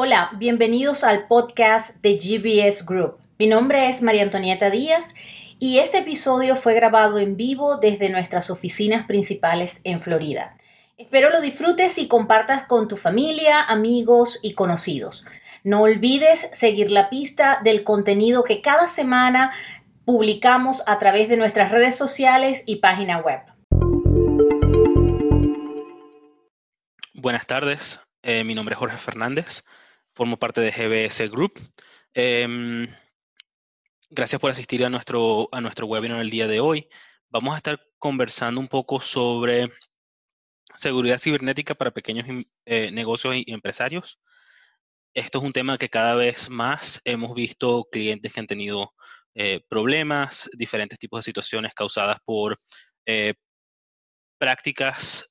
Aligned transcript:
Hola, 0.00 0.30
bienvenidos 0.36 1.02
al 1.02 1.26
podcast 1.26 2.00
de 2.02 2.18
GBS 2.18 2.86
Group. 2.86 3.18
Mi 3.36 3.48
nombre 3.48 3.88
es 3.88 4.00
María 4.00 4.22
Antonieta 4.22 4.70
Díaz 4.70 5.16
y 5.58 5.80
este 5.80 5.98
episodio 5.98 6.54
fue 6.54 6.74
grabado 6.74 7.18
en 7.18 7.36
vivo 7.36 7.78
desde 7.78 8.08
nuestras 8.08 8.48
oficinas 8.48 9.08
principales 9.08 9.80
en 9.82 10.00
Florida. 10.00 10.56
Espero 10.98 11.30
lo 11.30 11.40
disfrutes 11.40 11.98
y 11.98 12.06
compartas 12.06 12.62
con 12.62 12.86
tu 12.86 12.96
familia, 12.96 13.60
amigos 13.60 14.38
y 14.40 14.52
conocidos. 14.52 15.24
No 15.64 15.82
olvides 15.82 16.48
seguir 16.52 16.92
la 16.92 17.10
pista 17.10 17.58
del 17.64 17.82
contenido 17.82 18.44
que 18.44 18.62
cada 18.62 18.86
semana 18.86 19.50
publicamos 20.04 20.84
a 20.86 21.00
través 21.00 21.28
de 21.28 21.38
nuestras 21.38 21.72
redes 21.72 21.96
sociales 21.96 22.62
y 22.66 22.76
página 22.76 23.18
web. 23.18 23.40
Buenas 27.14 27.46
tardes, 27.46 28.00
eh, 28.22 28.44
mi 28.44 28.54
nombre 28.54 28.74
es 28.74 28.78
Jorge 28.78 28.96
Fernández 28.96 29.64
formo 30.18 30.36
parte 30.36 30.60
de 30.60 30.72
GBS 30.72 31.28
Group. 31.28 31.60
Em, 32.12 32.88
gracias 34.10 34.40
por 34.40 34.50
asistir 34.50 34.84
a 34.84 34.90
nuestro, 34.90 35.48
a 35.52 35.60
nuestro 35.60 35.86
webinar 35.86 36.20
el 36.20 36.28
día 36.28 36.48
de 36.48 36.58
hoy. 36.58 36.88
Vamos 37.30 37.54
a 37.54 37.58
estar 37.58 37.80
conversando 37.98 38.60
un 38.60 38.66
poco 38.66 39.00
sobre 39.00 39.70
seguridad 40.74 41.18
cibernética 41.18 41.76
para 41.76 41.92
pequeños 41.92 42.26
eh, 42.64 42.90
negocios 42.90 43.36
y 43.36 43.52
empresarios. 43.52 44.20
Esto 45.14 45.38
es 45.38 45.44
un 45.44 45.52
tema 45.52 45.78
que 45.78 45.88
cada 45.88 46.16
vez 46.16 46.50
más 46.50 47.00
hemos 47.04 47.32
visto 47.32 47.86
clientes 47.88 48.32
que 48.32 48.40
han 48.40 48.48
tenido 48.48 48.94
eh, 49.36 49.60
problemas, 49.68 50.50
diferentes 50.52 50.98
tipos 50.98 51.20
de 51.20 51.30
situaciones 51.30 51.74
causadas 51.74 52.18
por 52.24 52.58
eh, 53.06 53.34
prácticas 54.36 55.28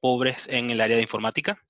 pobres 0.00 0.48
en 0.48 0.70
el 0.70 0.80
área 0.80 0.96
de 0.96 1.02
informática. 1.02 1.62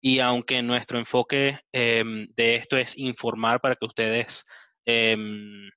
Y 0.00 0.20
aunque 0.20 0.62
nuestro 0.62 0.98
enfoque 0.98 1.58
em, 1.72 2.28
de 2.36 2.54
esto 2.54 2.76
es 2.76 2.96
informar 2.96 3.60
para 3.60 3.74
que 3.74 3.86
ustedes 3.86 4.44
em, 4.86 5.68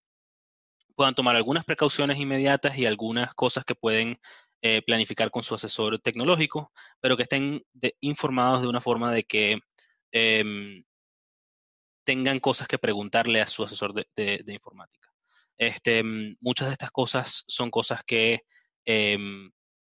puedan 0.95 1.15
tomar 1.15 1.35
algunas 1.35 1.65
precauciones 1.65 2.19
inmediatas 2.19 2.77
y 2.77 2.85
algunas 2.85 3.33
cosas 3.33 3.65
que 3.65 3.75
pueden 3.75 4.19
eh, 4.61 4.83
planificar 4.83 5.31
con 5.31 5.41
su 5.41 5.55
asesor 5.55 5.99
tecnológico, 5.99 6.71
pero 6.99 7.17
que 7.17 7.23
estén 7.23 7.63
informados 7.99 8.61
de 8.61 8.67
una 8.67 8.81
forma 8.81 9.11
de 9.11 9.23
que 9.23 9.59
em, 10.11 10.83
tengan 12.05 12.39
cosas 12.39 12.67
que 12.67 12.77
preguntarle 12.77 13.41
a 13.41 13.47
su 13.47 13.63
asesor 13.63 13.93
de, 13.93 14.43
informática. 14.47 15.09
Este, 15.57 16.03
muchas 16.39 16.67
de 16.67 16.73
estas 16.73 16.91
cosas 16.91 17.43
son 17.47 17.69
cosas 17.71 18.03
que 18.03 18.41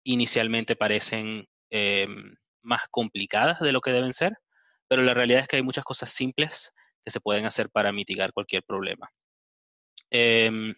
inicialmente 0.04 0.76
parecen 0.76 1.48
más 2.68 2.84
complicadas 2.92 3.60
de 3.60 3.72
lo 3.72 3.82
que 3.82 3.92
deben 3.92 4.14
ser, 4.14 4.38
pero 4.88 5.02
la 5.02 5.14
realidad 5.14 5.42
es 5.42 5.48
que 5.48 5.56
hay 5.58 5.64
muchas 5.64 5.86
cosas 5.86 6.12
simples 6.12 6.74
que 7.04 7.12
se 7.12 7.22
pueden 7.22 7.46
hacer 7.46 7.70
para 7.70 7.92
mitigar 7.92 8.34
cualquier 8.34 8.64
problema. 8.64 9.10
Em, 10.10 10.76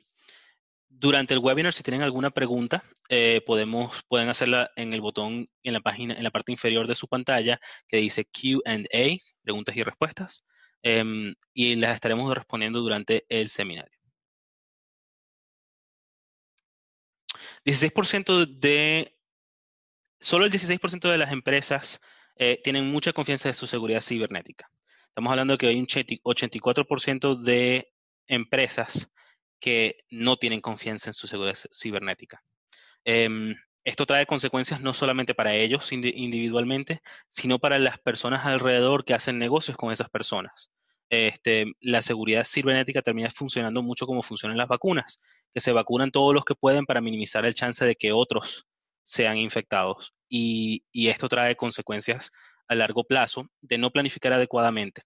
durante 0.90 1.34
el 1.34 1.40
webinar, 1.40 1.74
si 1.74 1.84
tienen 1.84 2.02
alguna 2.02 2.32
pregunta, 2.32 2.84
eh, 3.10 3.42
pueden 3.46 4.30
hacerla 4.30 4.72
en 4.76 4.94
el 4.94 5.02
botón 5.02 5.50
en 5.64 5.74
la 5.74 5.82
página, 5.82 6.16
en 6.16 6.24
la 6.24 6.32
parte 6.32 6.52
inferior 6.52 6.88
de 6.88 6.96
su 6.96 7.08
pantalla 7.08 7.60
que 7.88 7.98
dice 7.98 8.26
Q&A, 8.26 9.18
preguntas 9.44 9.76
y 9.76 9.84
respuestas, 9.84 10.44
em, 10.84 11.36
y 11.54 11.76
las 11.76 11.96
estaremos 11.96 12.34
respondiendo 12.36 12.82
durante 12.82 13.26
el 13.30 13.50
seminario. 13.50 14.00
16% 17.64 18.46
de 18.46 19.19
solo 20.20 20.46
el 20.46 20.52
16% 20.52 21.10
de 21.10 21.18
las 21.18 21.32
empresas 21.32 22.00
eh, 22.36 22.60
tienen 22.64 22.90
mucha 22.90 23.14
confianza 23.14 23.50
en 23.50 23.54
su 23.54 23.68
seguridad 23.68 24.02
cibernética. 24.02 24.70
Estamos 25.08 25.32
hablando 25.32 25.54
de 25.54 25.58
que 25.58 25.68
hay 25.68 25.80
un 25.80 25.88
84% 25.88 27.36
de 27.36 27.92
empresas 28.28 29.10
que 29.60 29.98
no 30.10 30.38
tienen 30.38 30.62
confianza 30.62 31.10
en 31.10 31.14
su 31.14 31.28
seguridad 31.28 31.58
cibernética. 31.74 32.42
Em, 33.04 33.56
esto 33.84 34.06
trae 34.06 34.26
consecuencias 34.26 34.82
no 34.82 34.94
solamente 34.94 35.34
para 35.34 35.56
ellos 35.56 35.92
individualmente, 35.92 37.02
sino 37.28 37.60
para 37.60 37.80
las 37.80 38.00
personas 38.00 38.46
alrededor 38.46 39.04
que 39.04 39.14
hacen 39.14 39.40
negocios 39.40 39.78
con 39.78 39.92
esas 39.92 40.10
personas. 40.10 40.72
Este, 41.10 41.66
la 41.82 42.02
seguridad 42.02 42.46
cibernética 42.46 43.02
termina 43.02 43.32
funcionando 43.32 43.82
mucho 43.82 44.06
como 44.06 44.22
funcionan 44.22 44.58
las 44.58 44.68
vacunas, 44.68 45.20
que 45.52 45.60
se 45.60 45.72
vacunan 45.72 46.12
todos 46.12 46.34
los 46.36 46.46
que 46.46 46.56
pueden 46.56 46.86
para 46.86 47.02
minimizar 47.02 47.46
el 47.46 47.56
chance 47.56 47.84
de 47.84 47.96
que 47.96 48.12
otros 48.12 48.68
sean 49.10 49.38
infectados. 49.38 50.14
Y, 50.30 50.84
esto 50.94 51.28
trae 51.28 51.56
consecuencias 51.56 52.32
a 52.68 52.76
largo 52.76 53.04
plazo 53.04 53.50
de 53.62 53.80
no 53.80 53.92
planificar 53.92 54.34
adecuadamente. 54.34 55.02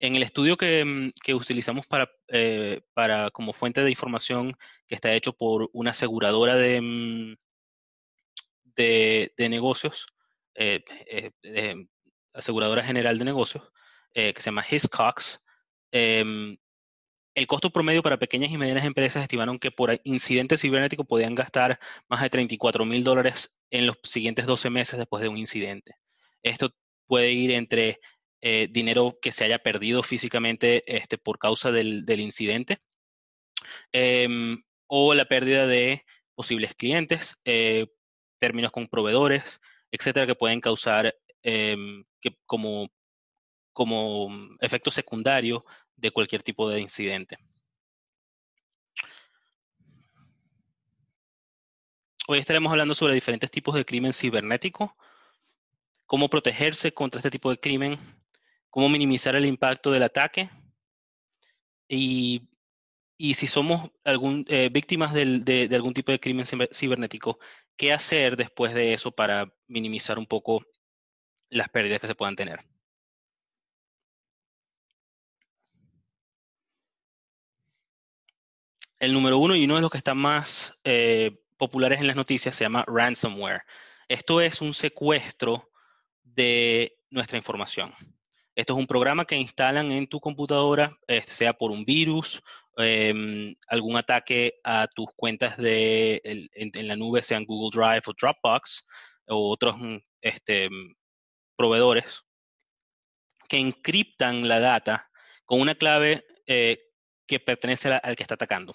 En 0.00 0.16
el 0.16 0.22
estudio 0.24 0.56
que, 0.56 0.84
mm, 0.84 1.10
utilizamos 1.34 1.86
para, 1.86 2.10
eh, 2.28 2.80
para, 2.94 3.30
como 3.30 3.52
fuente 3.52 3.82
de 3.82 3.90
información 3.90 4.56
que 4.88 4.96
está 4.96 5.14
hecho 5.14 5.32
por 5.32 5.70
una 5.72 5.90
aseguradora 5.92 6.56
de, 6.56 6.80
mm, 6.80 7.36
negocios, 9.48 10.06
eh, 10.54 10.82
eh, 11.42 11.86
aseguradora 12.32 12.82
general 12.82 13.18
de 13.18 13.24
negocios, 13.24 13.64
que 14.12 14.34
se 14.36 14.50
llama 14.50 14.64
Hiscox, 14.68 15.44
em, 15.92 16.56
el 17.38 17.46
costo 17.46 17.70
promedio 17.70 18.02
para 18.02 18.18
pequeñas 18.18 18.50
y 18.50 18.58
medianas 18.58 18.84
empresas 18.84 19.22
estimaron 19.22 19.60
que 19.60 19.70
por 19.70 20.00
incidente 20.02 20.56
cibernético 20.56 21.04
podían 21.04 21.36
gastar 21.36 21.78
más 22.08 22.20
de 22.20 22.30
34 22.30 22.84
mil 22.84 23.04
dólares 23.04 23.56
en 23.70 23.86
los 23.86 23.96
siguientes 24.02 24.44
12 24.44 24.70
meses 24.70 24.98
después 24.98 25.22
de 25.22 25.28
un 25.28 25.36
incidente. 25.38 25.94
Esto 26.42 26.74
puede 27.06 27.30
ir 27.32 27.52
entre 27.52 28.00
eh, 28.40 28.66
dinero 28.68 29.18
que 29.22 29.30
se 29.30 29.44
haya 29.44 29.60
perdido 29.60 30.02
físicamente 30.02 30.82
este, 30.92 31.16
por 31.16 31.38
causa 31.38 31.70
del, 31.70 32.04
incidente 32.20 32.80
em, 33.92 34.60
o 34.88 35.14
la 35.14 35.26
pérdida 35.26 35.68
de 35.68 36.04
posibles 36.34 36.74
clientes, 36.74 37.38
eh, 37.44 37.86
términos 38.38 38.72
con 38.72 38.88
proveedores, 38.88 39.60
etcétera, 39.92 40.26
que 40.26 40.34
pueden 40.34 40.60
causar 40.60 41.14
em, 41.42 42.04
que 42.20 42.36
como, 42.46 42.90
como 43.72 44.28
efecto 44.60 44.90
secundario 44.90 45.64
de 45.98 46.10
cualquier 46.10 46.42
tipo 46.42 46.68
de 46.68 46.80
incidente. 46.80 47.38
Hoy 52.26 52.38
estaremos 52.38 52.70
hablando 52.70 52.94
sobre 52.94 53.14
diferentes 53.14 53.50
tipos 53.50 53.74
de 53.74 53.84
crimen 53.84 54.12
cibernético, 54.12 54.96
cómo 56.06 56.28
protegerse 56.28 56.92
contra 56.92 57.20
este 57.20 57.30
tipo 57.30 57.50
de 57.50 57.58
crimen, 57.58 57.98
cómo 58.70 58.88
minimizar 58.88 59.34
el 59.34 59.46
impacto 59.46 59.90
del 59.90 60.02
ataque 60.02 60.50
y, 61.88 62.46
si 63.18 63.46
somos 63.46 63.90
algún, 64.04 64.44
eh, 64.48 64.68
víctimas 64.70 65.14
de, 65.14 65.68
algún 65.72 65.94
tipo 65.94 66.12
de 66.12 66.20
crimen 66.20 66.44
cibernético, 66.46 67.38
qué 67.76 67.92
hacer 67.92 68.36
después 68.36 68.74
de 68.74 68.92
eso 68.92 69.10
para 69.10 69.52
minimizar 69.66 70.18
un 70.18 70.26
poco 70.26 70.64
las 71.48 71.70
pérdidas 71.70 72.00
que 72.00 72.08
se 72.08 72.14
puedan 72.14 72.36
tener. 72.36 72.60
El 78.98 79.12
número 79.12 79.38
uno 79.38 79.54
y 79.54 79.64
uno 79.64 79.76
de 79.76 79.80
los 79.80 79.90
que 79.90 79.98
están 79.98 80.18
más 80.18 80.74
eh, 80.84 81.40
populares 81.56 82.00
en 82.00 82.06
las 82.06 82.16
noticias 82.16 82.54
se 82.54 82.64
llama 82.64 82.84
ransomware. 82.86 83.62
Esto 84.08 84.40
es 84.40 84.60
un 84.60 84.74
secuestro 84.74 85.70
de 86.22 86.96
nuestra 87.10 87.36
información. 87.36 87.94
Esto 88.54 88.72
es 88.72 88.78
un 88.78 88.86
programa 88.86 89.24
que 89.24 89.36
instalan 89.36 89.92
en 89.92 90.08
tu 90.08 90.18
computadora, 90.18 90.98
eh, 91.06 91.22
sea 91.22 91.52
por 91.52 91.70
un 91.70 91.84
virus, 91.84 92.42
em, 92.76 93.54
algún 93.68 93.96
ataque 93.96 94.54
a 94.64 94.88
tus 94.88 95.10
cuentas 95.14 95.56
de, 95.56 96.20
en, 96.24 96.88
la 96.88 96.96
nube, 96.96 97.22
sean 97.22 97.44
Google 97.44 97.70
Drive 97.72 98.02
o 98.06 98.14
Dropbox, 98.20 98.84
o 99.28 99.50
otros 99.50 99.76
este, 100.20 100.68
proveedores, 101.56 102.24
que 103.48 103.58
encriptan 103.58 104.48
la 104.48 104.58
data 104.60 105.08
con 105.44 105.60
una 105.60 105.76
clave 105.76 106.24
eh, 106.46 106.78
que 107.26 107.40
pertenece 107.40 107.92
al 107.92 108.16
que 108.16 108.22
está 108.22 108.34
atacando 108.34 108.74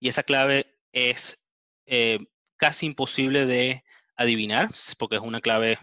y 0.00 0.08
esa 0.08 0.22
clave 0.22 0.66
es 0.92 1.38
eh, 1.86 2.18
casi 2.56 2.86
imposible 2.86 3.46
de 3.46 3.84
adivinar 4.16 4.70
porque 4.98 5.16
es 5.16 5.22
una 5.22 5.40
clave 5.40 5.78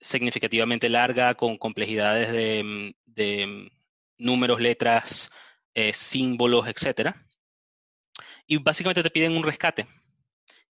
significativamente 0.00 0.88
larga 0.88 1.34
con 1.34 1.58
complejidades 1.58 2.32
de, 2.32 2.62
mm, 2.64 3.46
mm, 3.46 3.70
números, 4.18 4.60
letras, 4.60 5.30
eh, 5.74 5.92
símbolos, 5.92 6.66
etc. 6.66 7.14
Y 8.46 8.58
básicamente 8.58 9.02
te 9.02 9.10
piden 9.10 9.36
un 9.36 9.44
rescate 9.44 9.86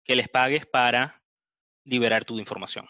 que 0.04 0.16
les 0.16 0.28
pagues 0.28 0.66
para 0.66 1.22
liberar 1.84 2.24
tu 2.24 2.38
información. 2.38 2.86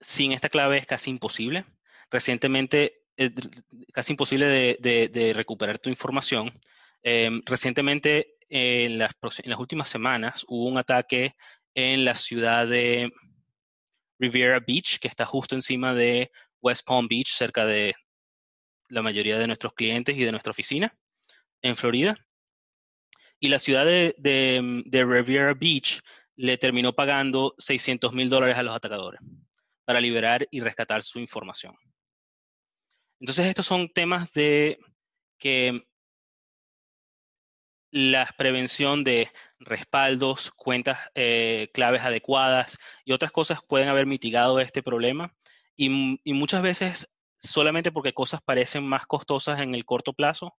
Sin 0.00 0.32
esta 0.32 0.48
clave 0.48 0.78
es 0.78 0.86
casi 0.86 1.10
imposible. 1.10 1.64
Recientemente 2.10 2.97
casi 3.92 4.12
imposible 4.12 4.76
de, 4.78 5.32
recuperar 5.34 5.78
tu 5.78 5.90
información. 5.90 6.52
Em, 7.02 7.42
recientemente, 7.44 8.36
en 8.48 8.98
las, 8.98 9.12
últimas 9.58 9.88
semanas, 9.88 10.44
hubo 10.48 10.68
un 10.68 10.78
ataque 10.78 11.34
en 11.74 12.04
la 12.04 12.14
ciudad 12.14 12.66
de 12.66 13.12
Riviera 14.18 14.60
Beach, 14.60 14.98
que 15.00 15.08
está 15.08 15.24
justo 15.24 15.54
encima 15.54 15.94
de 15.94 16.30
West 16.60 16.86
Palm 16.86 17.08
Beach, 17.08 17.28
cerca 17.28 17.66
de 17.66 17.94
la 18.88 19.02
mayoría 19.02 19.38
de 19.38 19.46
nuestros 19.46 19.74
clientes 19.74 20.16
y 20.16 20.24
de 20.24 20.30
nuestra 20.30 20.50
oficina 20.50 20.96
en 21.62 21.76
Florida. 21.76 22.16
Y 23.40 23.48
la 23.48 23.58
ciudad 23.58 23.84
de, 23.84 24.84
Riviera 24.90 25.54
Beach 25.54 26.00
le 26.36 26.56
terminó 26.56 26.94
pagando 26.94 27.54
600 27.58 28.12
mil 28.12 28.28
dólares 28.28 28.56
a 28.56 28.62
los 28.62 28.74
atacadores 28.74 29.20
para 29.84 30.00
liberar 30.00 30.46
y 30.50 30.60
rescatar 30.60 31.02
su 31.02 31.18
información. 31.18 31.74
Entonces, 33.20 33.46
estos 33.46 33.66
son 33.66 33.88
temas 33.88 34.32
de 34.32 34.78
que 35.38 35.88
la 37.90 38.26
prevención 38.36 39.02
de 39.02 39.30
respaldos, 39.58 40.50
cuentas 40.50 40.98
eh, 41.14 41.70
claves 41.72 42.02
adecuadas 42.02 42.78
y 43.04 43.12
otras 43.12 43.32
cosas 43.32 43.60
pueden 43.66 43.88
haber 43.88 44.06
mitigado 44.06 44.60
este 44.60 44.82
problema. 44.82 45.34
Y, 45.76 45.88
muchas 46.34 46.60
veces, 46.62 47.10
solamente 47.38 47.92
porque 47.92 48.12
cosas 48.12 48.40
parecen 48.42 48.84
más 48.84 49.06
costosas 49.06 49.60
en 49.60 49.74
el 49.74 49.84
corto 49.84 50.12
plazo, 50.12 50.56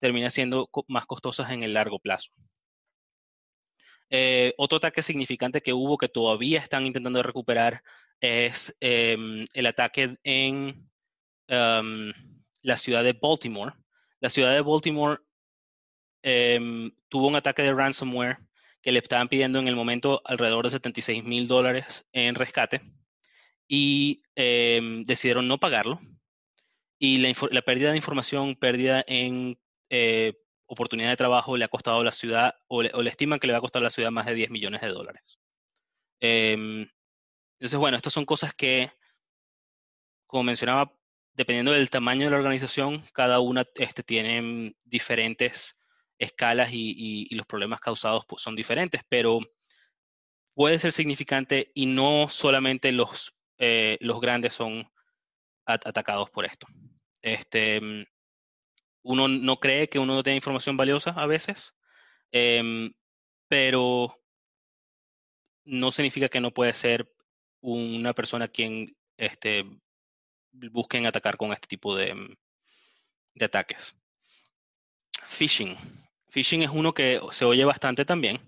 termina 0.00 0.30
siendo 0.30 0.70
más 0.88 1.06
costosas 1.06 1.50
en 1.50 1.62
el 1.64 1.74
largo 1.74 1.98
plazo. 1.98 2.30
Eh, 4.10 4.54
otro 4.56 4.78
ataque 4.78 5.02
significante 5.02 5.60
que 5.60 5.72
hubo 5.72 5.98
que 5.98 6.08
todavía 6.08 6.60
están 6.60 6.86
intentando 6.86 7.22
recuperar 7.22 7.82
es 8.20 8.76
em, 8.80 9.46
el 9.54 9.66
ataque 9.66 10.16
en 10.24 10.89
em, 11.50 12.12
la 12.62 12.76
ciudad 12.76 13.04
de 13.04 13.12
Baltimore. 13.12 13.74
La 14.20 14.30
ciudad 14.30 14.54
de 14.54 14.62
Baltimore 14.62 15.18
em, 16.22 16.90
tuvo 17.08 17.26
un 17.26 17.36
ataque 17.36 17.62
de 17.62 17.74
ransomware 17.74 18.38
que 18.80 18.92
le 18.92 19.00
estaban 19.00 19.28
pidiendo 19.28 19.58
en 19.58 19.68
el 19.68 19.76
momento 19.76 20.22
alrededor 20.24 20.64
de 20.64 20.70
76 20.70 21.24
mil 21.24 21.46
dólares 21.46 22.06
en 22.12 22.34
rescate 22.34 22.80
y 23.68 24.22
decidieron 24.34 25.46
no 25.46 25.58
pagarlo. 25.58 26.00
Y 26.98 27.18
la, 27.18 27.32
la, 27.50 27.62
pérdida 27.62 27.90
de 27.90 27.96
información, 27.96 28.56
pérdida 28.56 29.04
en 29.06 29.58
eh, 29.90 30.34
oportunidad 30.66 31.10
de 31.10 31.16
trabajo 31.16 31.56
le 31.56 31.64
ha 31.64 31.68
costado 31.68 32.00
a 32.00 32.04
la 32.04 32.12
ciudad, 32.12 32.54
o 32.68 32.82
le, 32.82 32.90
estiman 33.06 33.40
que 33.40 33.48
le 33.48 33.52
va 33.52 33.58
a 33.58 33.60
costar 33.60 33.82
a 33.82 33.84
la 33.84 33.90
ciudad 33.90 34.12
más 34.12 34.26
de 34.26 34.34
10 34.34 34.50
millones 34.50 34.80
de 34.80 34.88
dólares. 34.88 35.40
Em, 36.20 36.88
entonces, 37.58 37.78
bueno, 37.78 37.96
estas 37.96 38.12
son 38.12 38.24
cosas 38.24 38.54
que, 38.54 38.92
como 40.26 40.44
mencionaba, 40.44 40.96
dependiendo 41.40 41.72
del 41.72 41.88
tamaño 41.88 42.26
de 42.26 42.32
la 42.32 42.36
organización, 42.36 43.02
cada 43.14 43.40
una 43.40 43.66
este, 43.76 44.02
tiene 44.02 44.74
diferentes 44.84 45.74
escalas 46.18 46.68
y, 46.70 47.34
los 47.34 47.46
problemas 47.46 47.80
causados 47.80 48.26
pues, 48.28 48.42
son 48.42 48.54
diferentes, 48.54 49.00
pero 49.08 49.40
puede 50.52 50.78
ser 50.78 50.92
significante 50.92 51.72
y 51.74 51.86
no 51.86 52.28
solamente 52.28 52.92
los, 52.92 53.34
eh, 53.56 53.96
grandes 54.20 54.52
son 54.52 54.86
atacados 55.64 56.28
por 56.28 56.44
esto. 56.44 56.66
Este, 57.22 57.80
uno 59.02 59.26
no 59.26 59.60
cree 59.60 59.88
que 59.88 59.98
uno 59.98 60.16
no 60.16 60.22
tiene 60.22 60.36
información 60.36 60.76
valiosa 60.76 61.12
a 61.12 61.24
veces, 61.24 61.74
em, 62.32 62.92
pero 63.48 64.14
no 65.64 65.90
significa 65.90 66.28
que 66.28 66.40
no 66.40 66.50
puede 66.50 66.74
ser 66.74 67.10
una 67.62 68.12
persona 68.12 68.46
quien 68.46 68.94
este, 69.16 69.64
busquen 70.52 71.06
atacar 71.06 71.36
con 71.36 71.52
este 71.52 71.68
tipo 71.68 71.96
de, 71.96 72.08
em, 72.08 72.36
de 73.34 73.44
ataques. 73.44 73.94
Phishing. 75.26 75.76
Phishing 76.28 76.62
es 76.62 76.70
uno 76.70 76.92
que 76.92 77.20
se 77.30 77.44
oye 77.44 77.64
bastante 77.64 78.04
también. 78.04 78.40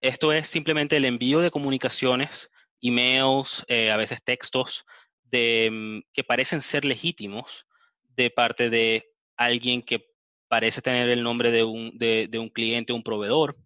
Esto 0.00 0.32
es 0.32 0.48
simplemente 0.48 0.96
el 0.96 1.04
envío 1.04 1.40
de 1.40 1.50
comunicaciones, 1.50 2.50
emails, 2.80 3.64
eh, 3.68 3.90
a 3.90 3.96
veces 3.96 4.22
textos, 4.22 4.84
em, 5.30 6.02
que 6.12 6.24
parecen 6.24 6.60
ser 6.60 6.84
legítimos 6.84 7.66
de 8.02 8.30
parte 8.30 8.70
de 8.70 9.04
alguien 9.36 9.82
que 9.82 10.06
parece 10.48 10.80
tener 10.82 11.08
el 11.10 11.22
nombre 11.22 11.50
de 11.50 11.64
un, 11.64 11.98
de, 11.98 12.38
un 12.38 12.48
cliente, 12.48 12.92
un 12.92 13.02
proveedor, 13.02 13.56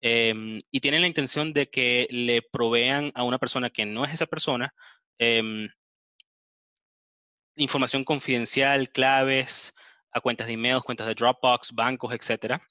em, 0.00 0.60
y 0.70 0.80
tienen 0.80 1.00
la 1.00 1.06
intención 1.08 1.52
de 1.52 1.68
que 1.70 2.06
le 2.10 2.42
provean 2.42 3.10
a 3.14 3.24
una 3.24 3.38
persona 3.38 3.70
que 3.70 3.86
no 3.86 4.04
es 4.04 4.12
esa 4.12 4.26
persona 4.26 4.74
em, 5.18 5.68
información 7.58 8.04
confidencial, 8.04 8.88
claves, 8.90 9.74
a 10.12 10.20
cuentas 10.20 10.46
de 10.46 10.54
email, 10.54 10.82
cuentas 10.82 11.06
de 11.06 11.14
Dropbox, 11.14 11.72
bancos, 11.72 12.12
etcétera, 12.12 12.62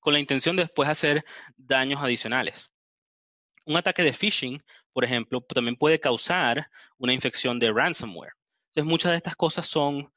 con 0.00 0.14
la 0.14 0.20
intención 0.20 0.56
de 0.56 0.64
después 0.64 0.88
hacer 0.88 1.24
daños 1.56 2.02
adicionales. 2.02 2.70
Un 3.66 3.76
ataque 3.76 4.02
de 4.02 4.12
phishing, 4.12 4.62
por 4.92 5.04
ejemplo, 5.04 5.40
también 5.42 5.76
puede 5.76 6.00
causar 6.00 6.68
una 6.98 7.12
infección 7.12 7.58
de 7.58 7.72
ransomware. 7.72 8.32
Entonces, 8.68 8.84
muchas 8.84 9.12
de 9.12 9.16
estas 9.16 9.36
cosas 9.36 9.66
son 9.66 10.12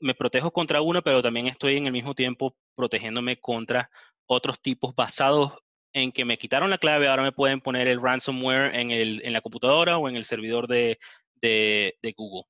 me 0.00 0.14
protejo 0.14 0.50
contra 0.50 0.80
uno, 0.80 1.02
pero 1.02 1.22
también 1.22 1.48
estoy 1.48 1.76
en 1.76 1.86
el 1.86 1.92
mismo 1.92 2.14
tiempo 2.14 2.56
protegiéndome 2.74 3.38
contra 3.38 3.90
otros 4.26 4.60
tipos 4.60 4.94
basados 4.94 5.52
en 5.92 6.12
que 6.12 6.24
me 6.24 6.38
quitaron 6.38 6.70
la 6.70 6.78
clave, 6.78 7.08
ahora 7.08 7.22
me 7.22 7.32
pueden 7.32 7.60
poner 7.60 7.88
el 7.88 8.02
ransomware 8.02 8.74
en, 8.74 8.90
el, 8.90 9.22
en 9.24 9.32
la 9.32 9.40
computadora 9.40 9.98
o 9.98 10.08
en 10.08 10.16
el 10.16 10.24
servidor 10.24 10.66
de, 10.66 10.98
de, 11.40 12.14
Google. 12.16 12.44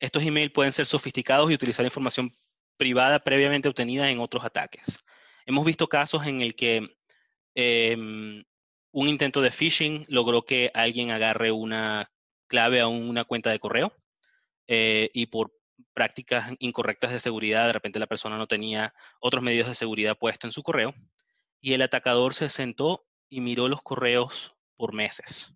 Estos 0.00 0.24
emails 0.24 0.52
pueden 0.52 0.72
ser 0.72 0.86
sofisticados 0.86 1.50
y 1.50 1.54
utilizar 1.54 1.84
información 1.84 2.32
privada 2.76 3.20
previamente 3.20 3.68
obtenida 3.68 4.10
en 4.10 4.20
otros 4.20 4.44
ataques. 4.44 4.98
Hemos 5.46 5.64
visto 5.64 5.88
casos 5.88 6.26
en 6.26 6.40
el 6.40 6.54
que 6.54 6.96
em, 7.54 8.44
un 8.92 9.08
intento 9.08 9.40
de 9.40 9.50
phishing 9.50 10.04
logró 10.08 10.42
que 10.42 10.70
alguien 10.74 11.10
agarre 11.10 11.52
una 11.52 12.10
clave 12.46 12.80
a 12.80 12.88
una 12.88 13.24
cuenta 13.24 13.50
de 13.50 13.58
correo 13.58 13.92
eh, 14.68 15.10
y 15.12 15.26
por 15.26 15.52
prácticas 15.92 16.52
incorrectas 16.58 17.12
de 17.12 17.20
seguridad, 17.20 17.66
de 17.66 17.72
repente 17.72 17.98
la 17.98 18.06
persona 18.06 18.36
no 18.36 18.46
tenía 18.46 18.94
otros 19.20 19.42
medios 19.42 19.68
de 19.68 19.74
seguridad 19.74 20.16
puestos 20.16 20.48
en 20.48 20.52
su 20.52 20.62
correo 20.62 20.94
y 21.60 21.74
el 21.74 21.82
atacador 21.82 22.34
se 22.34 22.50
sentó 22.50 23.06
y 23.28 23.40
miró 23.40 23.68
los 23.68 23.82
correos 23.82 24.54
por 24.76 24.92
meses. 24.92 25.54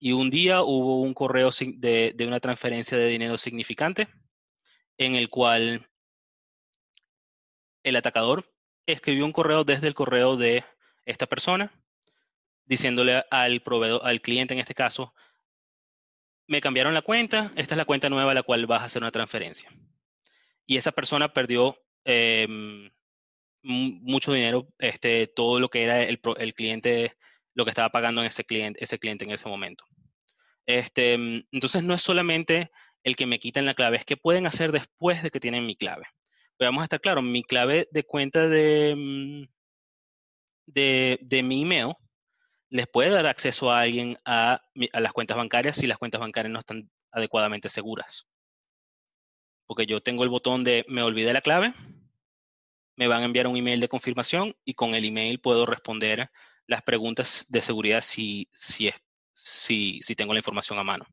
Y 0.00 0.12
un 0.12 0.30
día 0.30 0.62
hubo 0.62 1.02
un 1.02 1.14
correo 1.14 1.50
de, 1.50 2.14
una 2.26 2.40
transferencia 2.40 2.96
de 2.96 3.08
dinero 3.08 3.36
significante 3.36 4.08
en 4.96 5.14
el 5.14 5.28
cual 5.28 5.88
el 7.82 7.96
atacador 7.96 8.44
escribió 8.86 9.24
un 9.24 9.32
correo 9.32 9.64
desde 9.64 9.88
el 9.88 9.94
correo 9.94 10.36
de 10.36 10.64
esta 11.04 11.26
persona 11.26 11.72
diciéndole 12.64 13.24
al 13.30 13.62
proveedor, 13.62 14.02
al 14.04 14.20
cliente 14.20 14.54
en 14.54 14.60
este 14.60 14.74
caso, 14.74 15.14
me 16.46 16.60
cambiaron 16.60 16.94
la 16.94 17.02
cuenta, 17.02 17.52
esta 17.56 17.74
es 17.74 17.78
la 17.78 17.84
cuenta 17.84 18.08
nueva 18.08 18.32
a 18.32 18.34
la 18.34 18.42
cual 18.42 18.66
vas 18.66 18.82
a 18.82 18.84
hacer 18.86 19.02
una 19.02 19.10
transferencia. 19.10 19.70
Y 20.66 20.76
esa 20.76 20.92
persona 20.92 21.32
perdió 21.32 21.78
em, 22.04 22.90
mucho 23.62 24.32
dinero, 24.32 24.68
este, 24.78 25.26
todo 25.26 25.60
lo 25.60 25.68
que 25.68 25.82
era 25.82 26.02
el, 26.02 26.20
cliente, 26.54 27.16
lo 27.54 27.64
que 27.64 27.70
estaba 27.70 27.90
pagando 27.90 28.20
en 28.20 28.26
ese 28.26 28.44
cliente, 28.44 28.82
ese 28.82 28.98
cliente 28.98 29.24
en 29.24 29.30
ese 29.30 29.48
momento. 29.48 29.84
Este, 30.66 31.14
entonces 31.14 31.82
no 31.82 31.94
es 31.94 32.02
solamente 32.02 32.70
el 33.02 33.16
que 33.16 33.26
me 33.26 33.38
quiten 33.38 33.66
la 33.66 33.74
clave, 33.74 33.96
es 33.96 34.04
que 34.04 34.16
pueden 34.16 34.46
hacer 34.46 34.72
después 34.72 35.22
de 35.22 35.30
que 35.30 35.40
tienen 35.40 35.66
mi 35.66 35.76
clave. 35.76 36.06
Pero 36.56 36.68
vamos 36.68 36.82
a 36.82 36.84
estar 36.84 37.00
claros, 37.00 37.24
mi 37.24 37.42
clave 37.42 37.88
de 37.90 38.04
cuenta 38.04 38.48
de, 38.48 39.48
de, 40.66 41.18
de 41.22 41.42
mi 41.42 41.62
email 41.62 41.94
les 42.70 42.86
puede 42.86 43.10
dar 43.10 43.26
acceso 43.26 43.70
a 43.70 43.80
alguien 43.80 44.16
a, 44.24 44.60
las 44.74 45.12
cuentas 45.12 45.36
bancarias 45.36 45.76
si 45.76 45.86
las 45.86 45.98
cuentas 45.98 46.20
bancarias 46.20 46.52
no 46.52 46.58
están 46.58 46.90
adecuadamente 47.10 47.68
seguras. 47.68 48.26
Porque 49.66 49.86
yo 49.86 50.00
tengo 50.00 50.24
el 50.24 50.30
botón 50.30 50.64
de 50.64 50.84
me 50.88 51.02
olvidé 51.02 51.32
la 51.32 51.40
clave, 51.40 51.74
me 52.96 53.06
van 53.06 53.22
a 53.22 53.26
enviar 53.26 53.46
un 53.46 53.56
email 53.56 53.80
de 53.80 53.88
confirmación 53.88 54.54
y 54.64 54.74
con 54.74 54.94
el 54.94 55.04
email 55.04 55.40
puedo 55.40 55.66
responder 55.66 56.30
las 56.68 56.82
preguntas 56.82 57.46
de 57.48 57.62
seguridad 57.62 58.02
si, 58.02 58.48
si, 58.54 58.88
es, 58.88 58.94
si, 59.32 60.00
tengo 60.16 60.34
la 60.34 60.40
información 60.40 60.78
a 60.78 60.84
mano. 60.84 61.06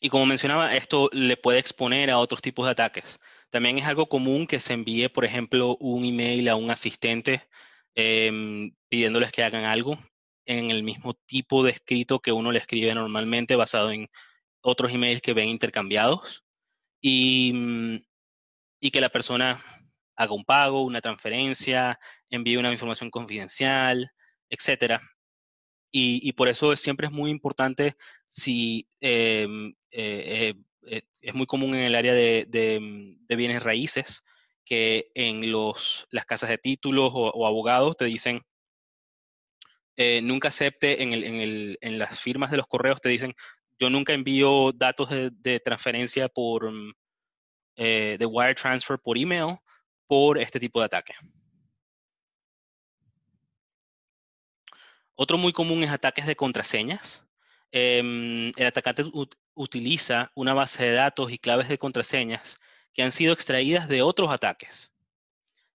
Y 0.00 0.10
como 0.10 0.26
mencionaba, 0.26 0.74
esto 0.74 1.10
le 1.12 1.36
puede 1.36 1.58
exponer 1.58 2.10
a 2.10 2.18
otros 2.18 2.40
tipos 2.40 2.66
de 2.66 2.72
ataques. 2.72 3.18
También 3.50 3.78
es 3.78 3.86
algo 3.86 4.08
común 4.08 4.46
que 4.46 4.60
se 4.60 4.74
envíe, 4.74 5.08
por 5.08 5.24
ejemplo, 5.24 5.76
un 5.80 6.04
email 6.04 6.48
a 6.48 6.56
un 6.56 6.70
asistente 6.70 7.48
em, 7.94 8.74
pidiéndoles 8.88 9.32
que 9.32 9.42
hagan 9.42 9.64
algo 9.64 9.98
en 10.46 10.70
el 10.70 10.82
mismo 10.82 11.14
tipo 11.26 11.64
de 11.64 11.72
escrito 11.72 12.20
que 12.20 12.32
uno 12.32 12.52
le 12.52 12.58
escribe 12.60 12.94
normalmente 12.94 13.56
basado 13.56 13.90
en 13.92 14.08
otros 14.60 14.92
emails 14.92 15.22
que 15.22 15.34
ven 15.34 15.48
intercambiados 15.48 16.44
y, 17.00 17.52
mm, 17.54 17.98
y 18.80 18.90
que 18.90 19.00
la 19.00 19.08
persona 19.08 19.62
haga 20.16 20.34
un 20.34 20.44
pago, 20.44 20.84
una 20.84 21.00
transferencia, 21.00 21.98
envíe 22.28 22.56
una 22.56 22.72
información 22.72 23.10
confidencial, 23.10 24.10
etcétera. 24.50 25.00
Y, 25.90 26.32
por 26.32 26.48
eso 26.48 26.76
siempre 26.76 27.06
es 27.06 27.12
muy 27.12 27.30
importante 27.30 27.96
si 28.28 28.88
eh, 29.00 29.46
eh, 29.90 30.54
eh, 30.82 31.02
es 31.22 31.34
muy 31.34 31.46
común 31.46 31.74
en 31.74 31.80
el 31.80 31.94
área 31.94 32.12
de, 32.12 32.46
bienes 33.28 33.62
raíces, 33.62 34.22
que 34.64 35.10
en 35.14 35.50
los, 35.50 36.06
las 36.10 36.26
casas 36.26 36.50
de 36.50 36.58
títulos 36.58 37.12
o, 37.14 37.46
abogados 37.46 37.96
te 37.96 38.04
dicen, 38.04 38.42
nunca 40.22 40.48
acepte 40.48 41.02
en, 41.02 41.12
el, 41.12 41.78
en, 41.80 41.98
las 41.98 42.20
firmas 42.20 42.50
de 42.50 42.58
los 42.58 42.66
correos, 42.66 43.00
te 43.00 43.08
dicen, 43.08 43.34
yo 43.78 43.90
nunca 43.90 44.12
envío 44.12 44.72
datos 44.72 45.08
de, 45.10 45.60
transferencia 45.60 46.28
por, 46.28 46.72
eh, 47.76 48.16
de 48.18 48.26
wire 48.26 48.54
transfer 48.54 48.98
por 48.98 49.16
email 49.16 49.56
por 50.06 50.38
este 50.38 50.58
tipo 50.58 50.80
de 50.80 50.86
ataque. 50.86 51.14
Otro 55.14 55.36
muy 55.36 55.52
común 55.52 55.82
es 55.82 55.90
ataques 55.90 56.26
de 56.26 56.36
contraseñas. 56.36 57.24
Em, 57.70 58.52
el 58.56 58.66
atacante 58.66 59.02
utiliza 59.54 60.30
una 60.34 60.54
base 60.54 60.84
de 60.84 60.92
datos 60.92 61.30
y 61.32 61.38
claves 61.38 61.68
de 61.68 61.78
contraseñas 61.78 62.60
que 62.94 63.02
han 63.02 63.12
sido 63.12 63.32
extraídas 63.32 63.88
de 63.88 64.02
otros 64.02 64.30
ataques. 64.30 64.92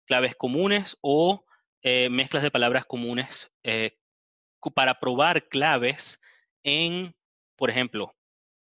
Claves 0.05 0.35
comunes 0.35 0.97
o 1.01 1.45
eh, 1.81 2.09
mezclas 2.09 2.43
de 2.43 2.51
palabras 2.51 2.85
comunes 2.85 3.51
eh, 3.63 3.97
para 4.73 4.99
probar 4.99 5.47
claves 5.49 6.21
en, 6.63 7.13
por 7.63 7.69
ejemplo, 7.69 8.13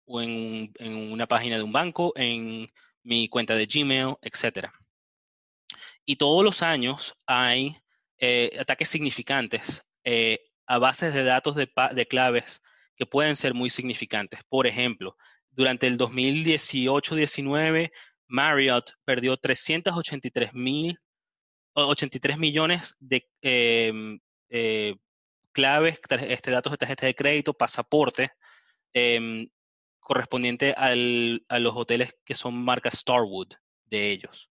en, 0.09 0.75
una 1.11 1.27
página 1.27 1.57
de 1.57 1.63
un 1.63 1.73
banco, 1.73 2.13
en 2.17 2.71
mi 3.03 3.31
cuenta 3.31 3.55
de 3.55 3.65
Gmail, 3.65 4.17
etc. 4.21 4.69
Y 6.05 6.17
todos 6.17 6.45
los 6.45 6.63
años 6.63 7.15
hay 7.27 7.79
eh, 8.19 8.55
ataques 8.61 8.91
significantes 8.91 9.83
a 10.67 10.79
bases 10.79 11.15
de 11.15 11.25
datos 11.25 11.57
de, 11.57 12.07
claves 12.11 12.61
que 12.95 13.07
pueden 13.07 13.37
ser 13.37 13.55
muy 13.55 13.71
significantes. 13.71 14.41
Por 14.51 14.67
ejemplo, 14.67 15.17
durante 15.49 15.87
el 15.87 15.97
2018-19, 15.97 17.93
Marriott 18.27 18.91
perdió 19.07 19.39
383 19.39 20.53
mil 20.53 21.01
83 21.73 22.37
millones 22.37 22.97
de 22.99 23.27
em, 23.41 24.21
eh, 24.51 24.95
claves, 25.53 25.99
este, 26.29 26.51
datos 26.51 26.73
de 26.73 26.77
tarjeta 26.77 27.07
de 27.07 27.15
crédito, 27.15 27.55
pasaporte, 27.55 28.33
em, 28.93 29.49
correspondiente 29.99 30.75
a 30.77 30.95
los 30.95 31.77
hoteles 31.77 32.17
que 32.25 32.35
son 32.35 32.55
marca 32.65 32.91
Starwood 32.91 33.55
de 33.87 34.11
ellos. 34.11 34.51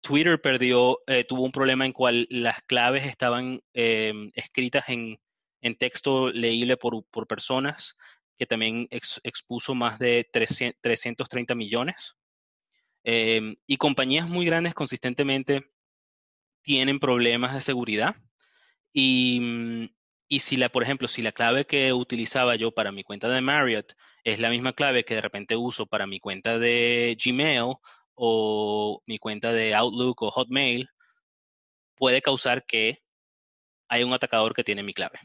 Twitter 0.00 0.40
perdió, 0.40 1.00
eh, 1.06 1.24
tuvo 1.24 1.42
un 1.42 1.52
problema 1.52 1.84
en 1.84 1.92
cual 1.92 2.26
las 2.30 2.62
claves 2.62 3.04
estaban 3.04 3.62
em, 3.74 4.30
escritas 4.34 4.84
en 4.88 5.18
texto 5.78 6.30
leíble 6.30 6.76
por, 6.76 7.26
personas, 7.26 7.96
que 8.36 8.46
también 8.46 8.88
expuso 8.90 9.74
más 9.74 9.98
de 9.98 10.28
330 10.32 11.54
millones. 11.54 12.14
Em, 13.04 13.56
y 13.66 13.76
compañías 13.76 14.28
muy 14.28 14.46
grandes 14.46 14.74
consistentemente 14.74 15.70
tienen 16.62 17.00
problemas 17.00 17.54
de 17.54 17.60
seguridad. 17.60 18.16
Y, 18.92 19.90
y, 20.28 20.40
si 20.40 20.56
la, 20.56 20.68
por 20.68 20.82
ejemplo, 20.82 21.08
si 21.08 21.22
la 21.22 21.32
clave 21.32 21.66
que 21.66 21.92
utilizaba 21.92 22.56
yo 22.56 22.72
para 22.72 22.92
mi 22.92 23.02
cuenta 23.02 23.28
de 23.28 23.40
Marriott 23.40 23.94
es 24.24 24.38
la 24.40 24.50
misma 24.50 24.74
clave 24.74 25.04
que 25.04 25.14
de 25.14 25.22
repente 25.22 25.56
uso 25.56 25.86
para 25.86 26.06
mi 26.06 26.20
cuenta 26.20 26.58
de 26.58 27.16
Gmail 27.22 27.74
o 28.14 29.02
mi 29.06 29.18
cuenta 29.18 29.52
de 29.52 29.74
Outlook 29.74 30.22
o 30.22 30.30
Hotmail, 30.30 30.88
puede 31.96 32.20
causar 32.20 32.66
que 32.66 33.02
hay 33.88 34.04
un 34.04 34.12
atacador 34.12 34.54
que 34.54 34.64
tiene 34.64 34.82
mi 34.82 34.92
clave. 34.92 35.18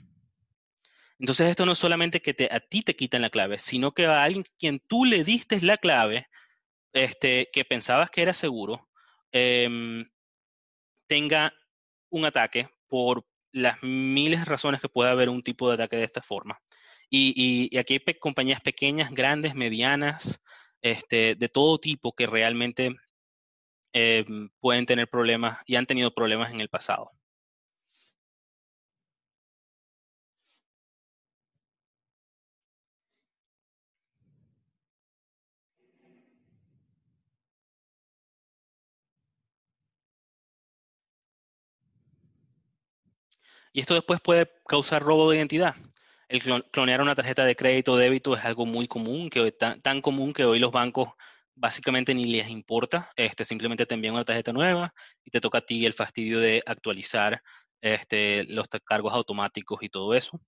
Entonces 1.19 1.49
esto 1.49 1.65
no 1.65 1.73
es 1.73 1.79
solamente 1.79 2.21
que 2.21 2.49
a 2.49 2.59
ti 2.59 2.81
te 2.81 2.95
quitan 2.95 3.21
la 3.21 3.29
clave, 3.29 3.59
sino 3.59 3.93
que 3.93 4.05
a 4.05 4.23
alguien 4.23 4.43
quien 4.57 4.79
tú 4.79 5.05
le 5.05 5.23
diste 5.23 5.59
la 5.61 5.77
clave, 5.77 6.27
este, 6.93 7.49
que 7.51 7.65
pensabas 7.65 8.09
que 8.09 8.21
era 8.21 8.33
seguro, 8.33 8.89
em, 9.31 10.09
tenga 11.07 11.53
un 12.09 12.25
ataque 12.25 12.69
por 12.87 13.25
las 13.53 13.77
miles 13.81 14.39
de 14.39 14.45
razones 14.45 14.81
que 14.81 14.89
puede 14.89 15.11
haber 15.11 15.29
un 15.29 15.43
tipo 15.43 15.69
de 15.69 15.75
ataque 15.75 15.95
de 15.95 16.03
esta 16.03 16.21
forma. 16.21 16.59
Y, 17.09 17.77
aquí 17.77 17.93
hay 18.05 18.13
compañías 18.15 18.59
pequeñas, 18.61 19.11
grandes, 19.11 19.55
medianas, 19.55 20.41
este, 20.81 21.35
de 21.35 21.49
todo 21.49 21.77
tipo 21.79 22.13
que 22.13 22.27
realmente 22.27 22.95
em, 23.93 24.49
pueden 24.59 24.85
tener 24.85 25.07
problemas 25.07 25.59
y 25.67 25.75
han 25.75 25.85
tenido 25.85 26.13
problemas 26.13 26.51
en 26.51 26.59
el 26.59 26.69
pasado. 26.69 27.11
Y 43.73 43.81
esto 43.81 43.95
después 43.95 44.21
puede 44.21 44.49
causar 44.67 45.01
robo 45.01 45.29
de 45.29 45.37
identidad. 45.37 45.75
El 46.27 46.41
clonear 46.71 47.01
una 47.01 47.15
tarjeta 47.15 47.43
de 47.43 47.55
crédito 47.55 47.93
o 47.93 47.97
débito 47.97 48.35
es 48.35 48.45
algo 48.45 48.65
muy 48.65 48.87
común, 48.87 49.29
que 49.29 49.51
tan, 49.51 49.81
tan, 49.81 50.01
común 50.01 50.31
que 50.31 50.45
hoy 50.45 50.59
los 50.59 50.71
bancos 50.71 51.09
básicamente 51.55 52.13
ni 52.13 52.25
les 52.25 52.49
importa. 52.49 53.11
Este, 53.15 53.45
simplemente 53.45 53.85
te 53.85 53.95
envían 53.95 54.13
una 54.13 54.25
tarjeta 54.25 54.53
nueva 54.53 54.93
y 55.23 55.31
te 55.31 55.41
toca 55.41 55.57
a 55.57 55.65
ti 55.65 55.85
el 55.85 55.93
fastidio 55.93 56.39
de 56.39 56.61
actualizar 56.65 57.41
este, 57.81 58.43
los 58.45 58.67
cargos 58.85 59.13
automáticos 59.13 59.81
y 59.81 59.89
todo 59.89 60.13
eso. 60.13 60.39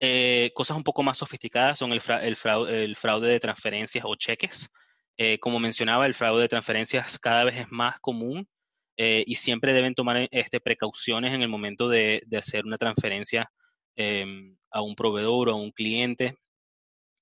Eh, 0.00 0.50
cosas 0.54 0.76
un 0.76 0.84
poco 0.84 1.02
más 1.02 1.16
sofisticadas 1.18 1.78
son 1.78 1.92
el, 1.92 2.00
fraude, 2.00 3.28
de 3.28 3.40
transferencias 3.40 4.04
o 4.06 4.16
cheques. 4.16 4.68
Eh, 5.16 5.38
como 5.38 5.60
mencionaba, 5.60 6.06
el 6.06 6.14
fraude 6.14 6.42
de 6.42 6.48
transferencias 6.48 7.18
cada 7.20 7.44
vez 7.44 7.56
es 7.56 7.66
más 7.70 8.00
común 8.00 8.48
eh, 8.96 9.24
y 9.26 9.34
siempre 9.34 9.72
deben 9.72 9.94
tomar 9.94 10.28
este, 10.30 10.60
precauciones 10.60 11.34
en 11.34 11.42
el 11.42 11.48
momento 11.48 11.88
de, 11.88 12.22
hacer 12.36 12.64
una 12.64 12.78
transferencia 12.78 13.50
em, 13.96 14.56
a 14.70 14.82
un 14.82 14.94
proveedor 14.94 15.48
o 15.48 15.52
a 15.52 15.56
un 15.56 15.72
cliente, 15.72 16.36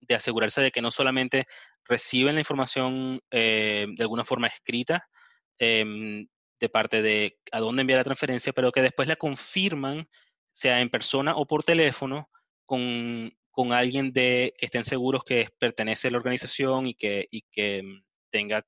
de 0.01 0.15
asegurarse 0.15 0.61
de 0.61 0.71
que 0.71 0.83
no 0.83 0.91
solamente 0.91 1.47
reciben 1.85 2.35
la 2.35 2.41
información 2.41 3.21
eh, 3.31 3.87
de 3.89 4.03
alguna 4.03 4.25
forma 4.25 4.49
escrita 4.49 5.09
em, 5.59 6.27
de 6.61 6.69
parte 6.69 7.03
de 7.03 7.39
a 7.53 7.61
dónde 7.61 7.83
enviar 7.83 7.99
la 7.99 8.05
transferencia, 8.05 8.53
pero 8.53 8.73
que 8.73 8.83
después 8.83 9.09
la 9.09 9.17
confirman, 9.17 10.09
sea 10.53 10.81
en 10.81 10.91
persona 10.91 11.35
o 11.37 11.47
por 11.47 11.65
teléfono, 11.65 12.29
con, 12.67 13.33
alguien 13.73 14.13
de, 14.13 14.53
que 14.59 14.67
estén 14.67 14.85
seguros 14.85 15.25
que 15.25 15.49
pertenece 15.59 16.09
a 16.09 16.11
la 16.11 16.19
organización 16.19 16.87
y 16.87 16.95
que, 16.95 17.27
y 17.31 17.43
que 17.51 17.79
em, 17.79 18.03
tenga 18.31 18.65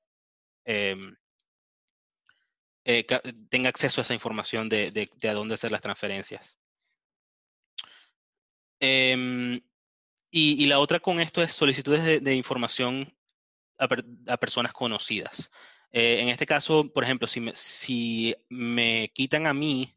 eh, 2.85 3.03
tenga 3.49 3.69
acceso 3.69 3.99
a 3.99 4.03
esa 4.03 4.13
información 4.13 4.69
de, 4.69 5.09
a 5.23 5.33
dónde 5.33 5.55
hacer 5.55 5.71
las 5.71 5.81
transferencias. 5.81 6.59
Em, 8.79 9.59
y, 10.29 10.65
la 10.67 10.79
otra 10.79 10.99
con 10.99 11.19
esto 11.19 11.41
es 11.41 11.51
solicitudes 11.51 12.23
de, 12.23 12.35
información 12.35 13.11
a, 13.79 14.37
personas 14.37 14.73
conocidas. 14.73 15.49
Eh, 15.91 16.19
en 16.21 16.29
este 16.29 16.45
caso, 16.45 16.91
por 16.93 17.03
ejemplo, 17.03 17.27
si 17.27 17.41
me, 17.41 17.55
si 17.55 18.35
me 18.49 19.09
quitan 19.13 19.47
a 19.47 19.53
mí 19.53 19.95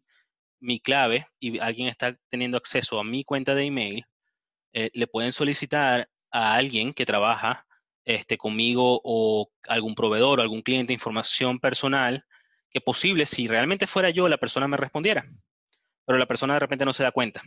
mi 0.60 0.80
clave 0.80 1.26
y 1.38 1.58
alguien 1.58 1.88
está 1.88 2.16
teniendo 2.28 2.56
acceso 2.56 2.98
a 2.98 3.04
mi 3.04 3.24
cuenta 3.24 3.54
de 3.54 3.64
email, 3.64 4.06
eh, 4.72 4.90
le 4.94 5.06
pueden 5.06 5.32
solicitar 5.32 6.08
a 6.30 6.54
alguien 6.54 6.94
que 6.94 7.06
trabaja 7.06 7.66
este, 8.06 8.38
conmigo 8.38 9.00
o 9.04 9.50
algún 9.66 9.94
proveedor 9.94 10.38
o 10.38 10.42
algún 10.42 10.62
cliente 10.62 10.94
información 10.94 11.58
personal 11.58 12.24
que 12.70 12.80
posible, 12.80 13.26
si 13.26 13.46
realmente 13.46 13.86
fuera 13.86 14.10
yo, 14.10 14.28
la 14.28 14.38
persona 14.38 14.68
me 14.68 14.76
respondiera, 14.76 15.26
pero 16.04 16.18
la 16.18 16.26
persona 16.26 16.54
de 16.54 16.60
repente 16.60 16.84
no 16.84 16.92
se 16.92 17.02
da 17.02 17.12
cuenta. 17.12 17.42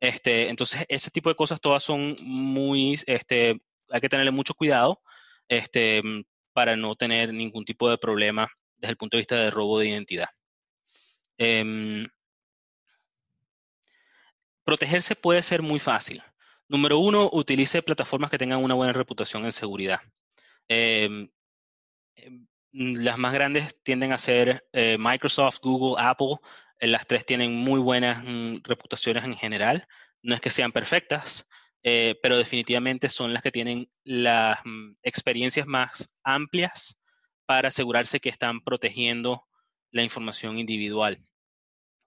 Este, 0.00 0.48
entonces, 0.48 0.84
ese 0.88 1.10
tipo 1.10 1.28
de 1.28 1.34
cosas 1.34 1.60
todas 1.60 1.82
son 1.84 2.16
muy, 2.22 2.98
este, 3.06 3.60
hay 3.90 4.00
que 4.00 4.08
tenerle 4.08 4.30
mucho 4.30 4.54
cuidado 4.54 5.00
este, 5.48 6.02
para 6.52 6.76
no 6.76 6.96
tener 6.96 7.32
ningún 7.34 7.64
tipo 7.64 7.90
de 7.90 7.98
problema 7.98 8.50
desde 8.76 8.92
el 8.92 8.96
punto 8.96 9.16
de 9.16 9.20
vista 9.20 9.36
de 9.36 9.50
robo 9.50 9.78
de 9.78 9.88
identidad. 9.88 10.28
Em, 11.36 12.06
protegerse 14.64 15.16
puede 15.16 15.42
ser 15.42 15.62
muy 15.62 15.80
fácil. 15.80 16.22
Número 16.68 16.98
uno, 16.98 17.28
utilice 17.32 17.82
plataformas 17.82 18.30
que 18.30 18.38
tengan 18.38 18.62
una 18.62 18.74
buena 18.74 18.92
reputación 18.92 19.44
en 19.44 19.52
seguridad. 19.52 20.00
Em, 20.68 21.28
em, 22.16 22.46
las 22.72 23.18
más 23.18 23.32
grandes 23.32 23.76
tienden 23.82 24.12
a 24.12 24.18
ser 24.18 24.64
eh, 24.72 24.96
Microsoft, 24.98 25.58
Google, 25.62 25.96
Apple. 25.98 26.36
Eh, 26.78 26.86
las 26.86 27.06
tres 27.06 27.26
tienen 27.26 27.52
muy 27.54 27.80
buenas 27.80 28.22
mm, 28.24 28.58
reputaciones 28.64 29.24
en 29.24 29.36
general. 29.36 29.86
No 30.22 30.34
es 30.34 30.40
que 30.40 30.50
sean 30.50 30.72
perfectas, 30.72 31.48
eh, 31.82 32.16
pero 32.22 32.36
definitivamente 32.36 33.08
son 33.08 33.32
las 33.32 33.42
que 33.42 33.50
tienen 33.50 33.90
las 34.04 34.60
mm, 34.64 34.92
experiencias 35.02 35.66
más 35.66 36.14
amplias 36.22 36.96
para 37.46 37.68
asegurarse 37.68 38.20
que 38.20 38.28
están 38.28 38.60
protegiendo 38.60 39.46
la 39.90 40.02
información 40.02 40.58
individual. 40.58 41.24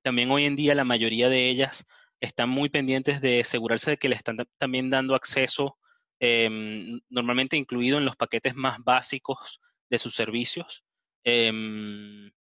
También 0.02 0.32
hoy 0.32 0.46
en 0.46 0.56
día 0.56 0.76
la 0.76 0.86
mayoría 0.86 1.30
de 1.30 1.50
ellas 1.50 1.86
están 2.22 2.50
muy 2.50 2.70
pendientes 2.70 3.20
de 3.20 3.42
asegurarse 3.42 3.92
de 3.92 3.98
que 3.98 4.10
le 4.10 4.16
están 4.16 4.38
también 4.58 4.90
dando 4.90 5.16
acceso 5.16 5.78
em, 6.20 7.02
normalmente 7.10 7.58
incluido 7.58 7.98
en 7.98 8.06
los 8.06 8.16
paquetes 8.16 8.56
más 8.56 8.78
básicos 8.80 9.60
de 9.90 9.98
sus 9.98 10.16
servicios, 10.16 10.84
em, 11.24 12.32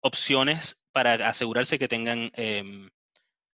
opciones 0.00 0.78
para 0.92 1.14
asegurarse 1.28 1.78
que 1.78 1.88
tengan 1.88 2.30
em, 2.34 2.90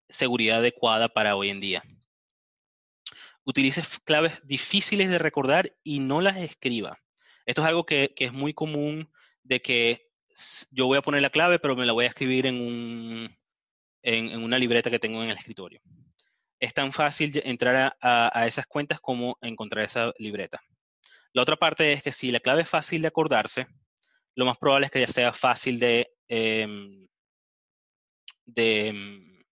seguridad 0.09 0.59
adecuada 0.59 1.09
para 1.09 1.37
hoy 1.37 1.51
en 1.51 1.61
día. 1.61 1.83
Utilice 3.45 3.83
claves 4.05 4.41
difíciles 4.45 5.09
de 5.09 5.19
recordar 5.19 5.73
y 5.83 6.01
no 6.01 6.21
las 6.21 6.37
escriba. 6.37 6.99
Esto 7.47 7.63
es 7.63 7.69
algo 7.69 7.87
que, 7.87 8.13
es 8.15 8.33
muy 8.33 8.53
común 8.53 9.11
de 9.43 9.63
que 9.63 10.11
yo 10.71 10.87
voy 10.87 10.99
a 10.99 11.03
poner 11.03 11.23
la 11.23 11.31
clave, 11.31 11.59
pero 11.59 11.75
me 11.75 11.87
la 11.87 11.93
voy 11.93 12.05
a 12.05 12.09
escribir 12.09 12.47
en, 12.47 12.61
un, 12.61 13.37
en, 14.03 14.43
una 14.43 14.59
libreta 14.59 14.91
que 14.91 14.99
tengo 14.99 15.23
en 15.23 15.31
el 15.31 15.39
escritorio. 15.39 15.81
Es 16.61 16.75
tan 16.75 16.93
fácil 16.93 17.41
entrar 17.45 17.97
a, 18.01 18.47
esas 18.47 18.67
cuentas 18.67 19.01
como 19.01 19.39
encontrar 19.41 19.85
esa 19.85 20.13
libreta. 20.19 20.61
La 21.33 21.43
otra 21.43 21.57
parte 21.57 21.93
es 21.93 22.03
que 22.03 22.13
si 22.13 22.31
la 22.31 22.41
clave 22.41 22.63
es 22.63 22.69
fácil 22.69 23.03
de 23.03 23.09
acordarse, 23.09 23.67
lo 24.35 24.47
más 24.47 24.59
probable 24.59 24.87
es 24.87 24.93
que 24.93 25.01
ya 25.01 25.07
sea 25.07 25.33
fácil 25.33 25.79
de, 25.79 26.11
em, 26.29 27.07
de, 28.47 29.45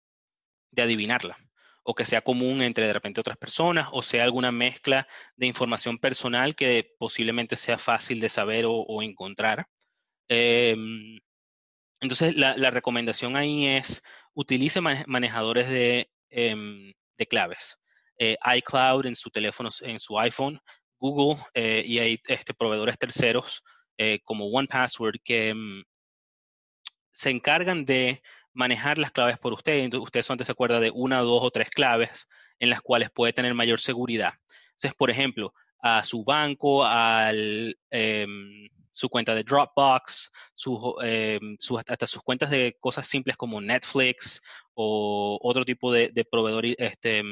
de 0.70 0.82
adivinarla 0.82 1.38
o 1.84 1.94
que 1.94 2.04
sea 2.04 2.22
común 2.22 2.62
entre 2.62 2.86
de 2.86 2.92
repente 2.92 3.20
otras 3.20 3.36
personas 3.36 3.88
o 3.92 4.02
sea 4.02 4.24
alguna 4.24 4.50
mezcla 4.50 5.06
de 5.36 5.46
información 5.46 5.98
personal 5.98 6.56
que 6.56 6.94
posiblemente 6.98 7.56
sea 7.56 7.78
fácil 7.78 8.20
de 8.20 8.28
saber 8.28 8.64
o, 8.66 9.02
encontrar. 9.02 9.66
Em, 10.28 11.20
entonces, 12.00 12.36
la, 12.36 12.70
recomendación 12.70 13.36
ahí 13.36 13.66
es 13.66 14.02
utilice 14.34 14.80
manejadores 14.80 15.68
de, 15.68 16.10
em, 16.30 16.92
claves. 17.28 17.78
Eh, 18.18 18.36
iCloud 18.56 19.06
en 19.06 19.14
su 19.14 19.30
teléfono, 19.30 19.70
en 19.80 19.98
su 19.98 20.18
iPhone, 20.18 20.60
Google 21.04 21.42
eh, 21.52 21.82
y 21.84 21.98
hay 21.98 22.18
este, 22.28 22.54
proveedores 22.54 22.98
terceros 22.98 23.62
eh, 23.98 24.20
como 24.24 24.46
OnePassword 24.46 25.16
que 25.22 25.50
em, 25.50 25.84
se 27.12 27.28
encargan 27.28 27.84
de 27.84 28.22
manejar 28.54 28.96
las 28.96 29.10
claves 29.10 29.36
por 29.38 29.52
usted. 29.52 29.78
Entonces, 29.80 30.04
usted 30.04 30.22
solamente 30.22 30.46
se 30.46 30.52
acuerda 30.52 30.80
de 30.80 30.90
una, 30.90 31.20
dos 31.20 31.42
o 31.42 31.50
tres 31.50 31.68
claves 31.68 32.26
en 32.58 32.70
las 32.70 32.80
cuales 32.80 33.10
puede 33.10 33.34
tener 33.34 33.52
mayor 33.52 33.80
seguridad. 33.80 34.32
Entonces, 34.68 34.94
por 34.94 35.10
ejemplo, 35.10 35.52
a 35.78 36.02
su 36.02 36.24
banco, 36.24 36.82
a 36.84 37.32
em, 37.90 38.68
su 38.90 39.10
cuenta 39.10 39.34
de 39.34 39.44
Dropbox, 39.44 40.30
em, 41.02 41.56
hasta 41.86 42.06
sus 42.06 42.22
cuentas 42.22 42.48
de 42.48 42.76
cosas 42.80 43.06
simples 43.06 43.36
como 43.36 43.60
Netflix 43.60 44.40
o 44.72 45.38
otro 45.42 45.66
tipo 45.66 45.92
de, 45.92 46.26
proveedor, 46.30 46.64
este, 46.64 47.22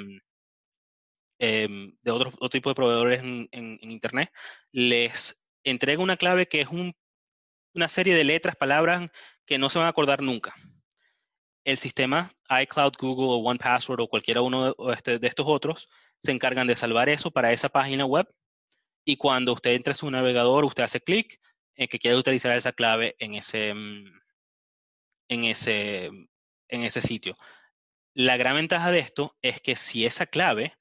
em, 1.43 1.97
de 2.03 2.11
otro, 2.11 2.31
otro, 2.31 2.49
tipo 2.49 2.71
de 2.71 2.75
proveedores 2.75 3.21
en, 3.23 3.79
Internet, 3.83 4.31
les 4.71 5.45
entrega 5.65 6.03
una 6.03 6.17
clave 6.17 6.47
que 6.47 6.61
es 6.61 6.69
una 6.69 7.89
serie 7.89 8.15
de 8.15 8.25
letras, 8.25 8.57
palabras 8.57 9.11
que 9.45 9.59
no 9.59 9.69
se 9.69 9.79
van 9.79 9.87
a 9.87 9.91
acordar 9.91 10.23
nunca 10.23 10.55
el 11.65 11.77
sistema 11.77 12.35
iCloud, 12.63 12.95
Google 12.99 13.27
o 13.27 13.37
OnePassword 13.37 14.01
o 14.01 14.09
cualquiera 14.09 14.43
uno 14.43 14.75
este, 14.93 15.19
de, 15.19 15.27
estos 15.27 15.47
otros 15.49 15.89
se 16.21 16.33
encargan 16.33 16.67
de 16.67 16.75
salvar 16.75 17.09
eso 17.09 17.31
para 17.31 17.53
esa 17.53 17.69
página 17.69 18.05
web 18.05 18.29
y 19.05 19.17
cuando 19.17 19.53
usted 19.53 19.73
entre 19.73 19.93
a 19.93 19.95
su 19.95 20.11
navegador, 20.11 20.65
usted 20.65 20.85
hace 20.85 21.01
clic 21.01 21.41
en 21.75 21.89
que 21.89 21.99
quiere 21.99 22.17
utilizar 22.17 22.57
esa 22.57 22.73
clave 22.73 23.17
en 23.19 23.35
ese, 23.35 23.75
mm, 23.75 24.21
en 25.29 25.45
ese, 25.45 26.07
en 26.07 26.83
ese 26.83 27.01
sitio. 27.01 27.37
La 28.15 28.37
gran 28.37 28.57
ventaja 28.57 28.91
de 28.91 28.99
esto 28.99 29.37
es 29.43 29.61
que 29.61 29.75
si 29.75 30.05
esa 30.05 30.27
clave 30.27 30.75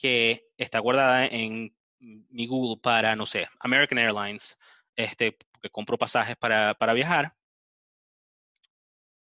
que 0.00 0.48
está 0.56 0.78
guardada 0.78 1.26
en 1.26 1.76
mi 1.98 2.46
Google 2.46 2.80
para, 2.82 3.14
no 3.14 3.26
sé, 3.26 3.48
American 3.60 3.98
Airlines, 3.98 4.56
este, 4.96 5.36
que 5.60 5.70
compro 5.70 5.98
pasajes 5.98 6.36
para, 6.36 6.74
para 6.74 6.94
viajar, 6.94 7.34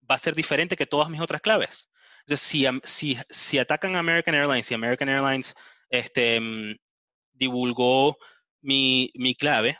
va 0.09 0.17
a 0.17 0.19
ser 0.19 0.35
diferente 0.35 0.77
que 0.77 0.87
todas 0.87 1.09
mis 1.09 1.21
otras 1.21 1.41
claves. 1.41 1.89
Entonces, 2.21 2.81
si, 2.83 3.17
si, 3.31 3.59
atacan 3.59 3.97
a 3.97 4.01
American 4.01 4.35
Airlines 4.35 4.71
y 4.71 4.75
American 4.75 5.09
Airlines 5.09 5.55
este, 5.89 6.41
mm, 6.41 6.77
divulgó 7.33 8.19
mi, 8.61 9.11
clave, 9.39 9.79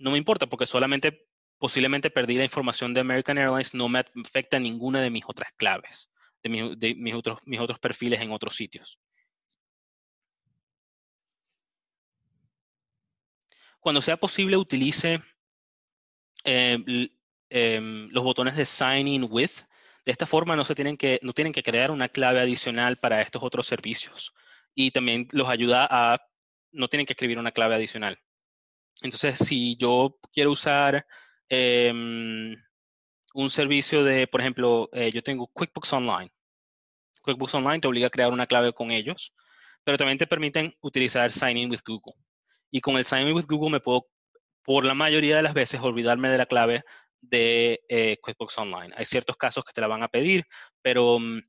no 0.00 0.10
me 0.10 0.18
importa 0.18 0.46
porque 0.46 0.66
solamente 0.66 1.28
posiblemente 1.58 2.10
perdí 2.10 2.36
la 2.36 2.44
información 2.44 2.92
de 2.92 3.00
American 3.00 3.38
Airlines, 3.38 3.74
no 3.74 3.88
me 3.88 4.00
afecta 4.24 4.58
ninguna 4.58 5.00
de 5.00 5.10
mis 5.10 5.24
otras 5.26 5.52
claves, 5.56 6.10
de, 6.42 6.94
mis, 6.96 7.14
otros, 7.14 7.38
mis 7.46 7.60
otros 7.60 7.78
perfiles 7.78 8.20
en 8.20 8.32
otros 8.32 8.56
sitios. 8.56 8.98
Cuando 13.86 14.02
sea 14.02 14.16
posible, 14.16 14.56
utilice 14.56 15.22
eh, 16.44 17.08
Em, 17.48 18.08
los 18.10 18.24
botones 18.24 18.56
de 18.56 18.64
Sign 18.66 19.06
In 19.06 19.26
With. 19.30 19.50
De 20.04 20.12
esta 20.12 20.26
forma 20.26 20.56
no, 20.56 20.64
se 20.64 20.74
tienen 20.74 20.96
que, 20.96 21.18
no 21.22 21.32
tienen 21.32 21.52
que 21.52 21.62
crear 21.62 21.90
una 21.90 22.08
clave 22.08 22.40
adicional 22.40 22.96
para 22.96 23.20
estos 23.20 23.42
otros 23.42 23.66
servicios. 23.66 24.32
Y 24.74 24.90
también 24.90 25.28
los 25.32 25.48
ayuda 25.48 25.86
a, 25.90 26.20
no 26.72 26.88
tienen 26.88 27.06
que 27.06 27.12
escribir 27.12 27.38
una 27.38 27.52
clave 27.52 27.74
adicional. 27.74 28.18
Entonces, 29.02 29.38
si 29.38 29.76
yo 29.76 30.18
quiero 30.32 30.50
usar 30.52 31.06
em, 31.48 32.56
un 33.34 33.50
servicio 33.50 34.04
de, 34.04 34.26
por 34.26 34.40
ejemplo, 34.40 34.88
eh, 34.92 35.10
yo 35.12 35.22
tengo 35.22 35.48
QuickBooks 35.48 35.92
Online. 35.92 36.30
QuickBooks 37.22 37.54
Online 37.54 37.80
te 37.80 37.88
obliga 37.88 38.08
a 38.08 38.10
crear 38.10 38.32
una 38.32 38.46
clave 38.46 38.72
con 38.72 38.90
ellos, 38.90 39.34
pero 39.84 39.98
también 39.98 40.18
te 40.18 40.26
permiten 40.26 40.74
utilizar 40.80 41.32
Sign 41.32 41.56
In 41.58 41.70
with 41.70 41.80
Google. 41.86 42.14
Y 42.70 42.80
con 42.80 42.96
el 42.96 43.04
Sign 43.04 43.28
In 43.28 43.34
with 43.34 43.46
Google 43.46 43.70
me 43.70 43.80
puedo, 43.80 44.08
por 44.62 44.84
la 44.84 44.94
mayoría 44.94 45.36
de 45.36 45.42
las 45.42 45.54
veces, 45.54 45.80
olvidarme 45.80 46.28
de 46.28 46.38
la 46.38 46.46
clave 46.46 46.84
de 47.20 47.80
eh, 47.88 48.18
QuickBooks 48.22 48.58
Online. 48.58 48.94
Hay 48.96 49.04
ciertos 49.04 49.36
casos 49.36 49.64
que 49.64 49.72
te 49.72 49.80
la 49.80 49.86
van 49.86 50.02
a 50.02 50.08
pedir, 50.08 50.46
pero 50.82 51.18
mm, 51.18 51.40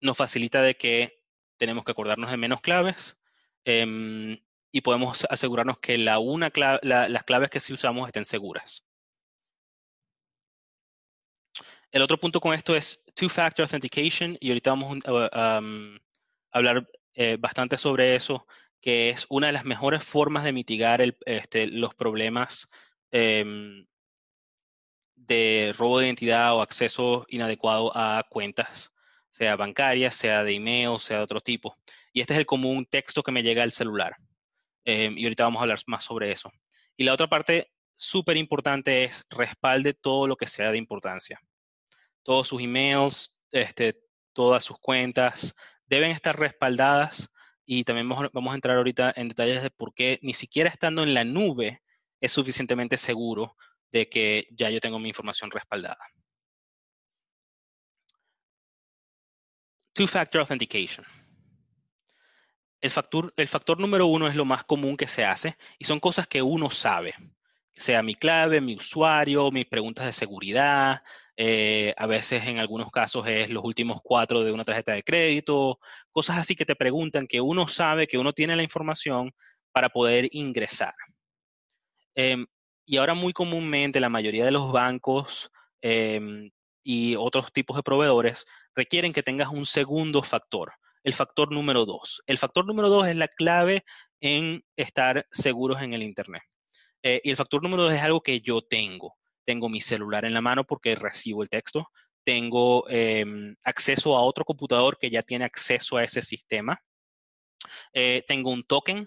nos 0.00 0.16
facilita 0.16 0.62
de 0.62 0.76
que 0.76 1.22
tenemos 1.56 1.84
que 1.84 1.92
acordarnos 1.92 2.30
de 2.30 2.36
menos 2.36 2.60
claves 2.60 3.18
em, 3.64 4.38
y 4.70 4.80
podemos 4.82 5.26
asegurarnos 5.28 5.78
que 5.78 5.98
la 5.98 6.18
una 6.18 6.50
las 6.82 7.24
claves 7.24 7.50
que 7.50 7.60
sí 7.60 7.72
usamos 7.72 8.06
estén 8.06 8.24
seguras. 8.24 8.84
El 11.90 12.02
otro 12.02 12.18
punto 12.18 12.40
con 12.40 12.54
esto 12.54 12.76
es 12.76 13.02
Two-Factor 13.14 13.64
Authentication 13.64 14.36
y 14.40 14.50
ahorita 14.50 14.70
vamos 14.70 14.98
a 15.06 15.60
hablar 16.52 16.86
eh, 17.20 17.36
bastante 17.36 17.76
sobre 17.76 18.14
eso, 18.14 18.46
que 18.80 19.10
es 19.10 19.26
una 19.28 19.48
de 19.48 19.52
las 19.52 19.64
mejores 19.64 20.04
formas 20.04 20.44
de 20.44 20.52
mitigar 20.52 21.02
este, 21.26 21.66
los 21.66 21.92
problemas 21.96 22.68
em, 23.10 23.84
de 25.16 25.74
robo 25.76 25.98
de 25.98 26.06
identidad 26.06 26.54
o 26.54 26.62
acceso 26.62 27.26
inadecuado 27.28 27.90
a 27.92 28.24
cuentas, 28.30 28.92
sea 29.30 29.56
bancarias, 29.56 30.14
sea 30.14 30.44
de 30.44 30.54
email, 30.54 31.00
sea 31.00 31.16
de 31.16 31.24
otro 31.24 31.40
tipo. 31.40 31.76
Y 32.12 32.20
este 32.20 32.34
es 32.34 32.38
el 32.38 32.46
común 32.46 32.86
texto 32.86 33.24
que 33.24 33.32
me 33.32 33.42
llega 33.42 33.64
al 33.64 33.72
celular. 33.72 34.14
Em, 34.84 35.18
y 35.18 35.24
ahorita 35.24 35.42
vamos 35.42 35.58
a 35.58 35.62
hablar 35.62 35.80
más 35.88 36.04
sobre 36.04 36.30
eso. 36.30 36.52
Y 36.96 37.02
la 37.02 37.14
otra 37.14 37.26
parte 37.26 37.72
súper 37.96 38.36
importante 38.36 39.02
es 39.02 39.24
respalde 39.28 39.92
todo 39.92 40.28
lo 40.28 40.36
que 40.36 40.46
sea 40.46 40.70
de 40.70 40.78
importancia. 40.78 41.40
Todos 42.22 42.46
sus 42.46 42.62
emails, 42.62 43.34
este, 43.50 43.98
todas 44.32 44.62
sus 44.62 44.78
cuentas 44.78 45.52
deben 45.88 46.10
estar 46.10 46.38
respaldadas 46.38 47.30
y 47.64 47.84
también 47.84 48.08
vamos 48.08 48.52
a 48.52 48.54
entrar 48.54 48.76
ahorita 48.76 49.12
en 49.16 49.28
detalles 49.28 49.62
de 49.62 49.70
por 49.70 49.92
qué 49.94 50.18
ni 50.22 50.34
siquiera 50.34 50.70
estando 50.70 51.02
en 51.02 51.14
la 51.14 51.24
nube 51.24 51.82
es 52.20 52.32
suficientemente 52.32 52.96
seguro 52.96 53.56
de 53.90 54.08
que 54.08 54.48
ya 54.50 54.70
yo 54.70 54.80
tengo 54.80 54.98
mi 54.98 55.08
información 55.08 55.50
respaldada. 55.50 55.98
Two-Factor 59.92 60.40
Authentication. 60.40 61.04
El 62.80 62.90
factor, 62.90 63.32
el 63.36 63.48
factor 63.48 63.80
número 63.80 64.06
uno 64.06 64.28
es 64.28 64.36
lo 64.36 64.44
más 64.44 64.62
común 64.64 64.96
que 64.96 65.08
se 65.08 65.24
hace 65.24 65.56
y 65.78 65.84
son 65.84 65.98
cosas 65.98 66.28
que 66.28 66.40
uno 66.40 66.70
sabe, 66.70 67.14
sea 67.72 68.04
mi 68.04 68.14
clave, 68.14 68.60
mi 68.60 68.76
usuario, 68.76 69.50
mis 69.50 69.66
preguntas 69.66 70.06
de 70.06 70.12
seguridad, 70.12 71.02
eh, 71.40 71.94
a 71.96 72.06
veces 72.08 72.44
en 72.48 72.58
algunos 72.58 72.90
casos 72.90 73.24
es 73.28 73.50
los 73.50 73.62
últimos 73.62 74.00
cuatro 74.02 74.42
de 74.42 74.50
una 74.50 74.64
tarjeta 74.64 74.92
de 74.92 75.04
crédito, 75.04 75.78
cosas 76.10 76.38
así 76.38 76.56
que 76.56 76.64
te 76.64 76.74
preguntan 76.74 77.28
que 77.28 77.40
uno 77.40 77.68
sabe, 77.68 78.08
que 78.08 78.18
uno 78.18 78.32
tiene 78.32 78.56
la 78.56 78.64
información 78.64 79.32
para 79.70 79.88
poder 79.88 80.28
ingresar. 80.32 80.94
Em, 82.16 82.44
y 82.84 82.96
ahora 82.96 83.14
muy 83.14 83.32
comúnmente 83.32 84.00
la 84.00 84.08
mayoría 84.08 84.44
de 84.44 84.50
los 84.50 84.72
bancos 84.72 85.52
em, 85.80 86.50
y 86.82 87.14
otros 87.14 87.52
tipos 87.52 87.76
de 87.76 87.84
proveedores 87.84 88.44
requieren 88.74 89.12
que 89.12 89.22
tengas 89.22 89.50
un 89.50 89.64
segundo 89.64 90.22
factor, 90.24 90.72
el 91.04 91.12
factor 91.14 91.52
número 91.52 91.86
dos. 91.86 92.20
El 92.26 92.38
factor 92.38 92.66
número 92.66 92.88
dos 92.88 93.06
es 93.06 93.14
la 93.14 93.28
clave 93.28 93.84
en 94.20 94.64
estar 94.74 95.24
seguros 95.30 95.82
en 95.82 95.94
el 95.94 96.02
Internet. 96.02 96.42
Eh, 97.04 97.20
y 97.22 97.30
el 97.30 97.36
factor 97.36 97.62
número 97.62 97.84
dos 97.84 97.94
es 97.94 98.02
algo 98.02 98.22
que 98.22 98.40
yo 98.40 98.60
tengo. 98.60 99.16
Tengo 99.48 99.70
mi 99.70 99.80
celular 99.80 100.26
en 100.26 100.34
la 100.34 100.42
mano 100.42 100.64
porque 100.64 100.94
recibo 100.94 101.42
el 101.42 101.48
texto. 101.48 101.90
Tengo 102.22 102.86
em, 102.90 103.56
acceso 103.64 104.14
a 104.14 104.20
otro 104.20 104.44
computador 104.44 104.98
que 104.98 105.08
ya 105.08 105.22
tiene 105.22 105.46
acceso 105.46 105.96
a 105.96 106.04
ese 106.04 106.20
sistema. 106.20 106.78
eh, 107.94 108.24
tengo 108.28 108.50
un 108.50 108.62
token 108.64 109.06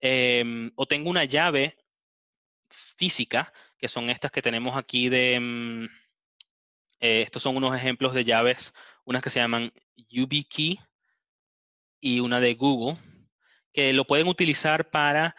em, 0.00 0.70
o 0.76 0.86
tengo 0.86 1.10
una 1.10 1.24
llave 1.24 1.76
física, 2.96 3.52
que 3.76 3.88
son 3.88 4.08
estas 4.10 4.30
que 4.30 4.42
tenemos 4.42 4.76
aquí 4.76 5.08
de... 5.08 5.40
Mm, 5.40 5.84
eh, 7.00 7.22
estos 7.22 7.42
son 7.42 7.56
unos 7.56 7.74
ejemplos 7.74 8.14
de 8.14 8.24
llaves, 8.24 8.72
unas 9.04 9.22
que 9.22 9.30
se 9.30 9.40
llaman 9.40 9.72
YubiKey 9.96 10.78
y 12.00 12.20
una 12.20 12.38
de 12.38 12.54
Google, 12.54 12.96
que 13.72 13.92
lo 13.92 14.06
pueden 14.06 14.28
utilizar 14.28 14.88
para 14.88 15.34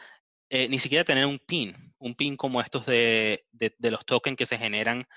eh, 0.50 0.68
ni 0.68 0.78
siquiera 0.78 1.06
tener 1.06 1.26
un 1.26 1.40
pin, 1.40 1.95
un 2.06 2.14
pin 2.14 2.38
como 2.38 2.62
estos 2.62 2.86
de, 2.86 3.46
los 3.80 4.06
tokens 4.06 4.38
que 4.38 4.46
se 4.46 4.60
generan 4.60 5.08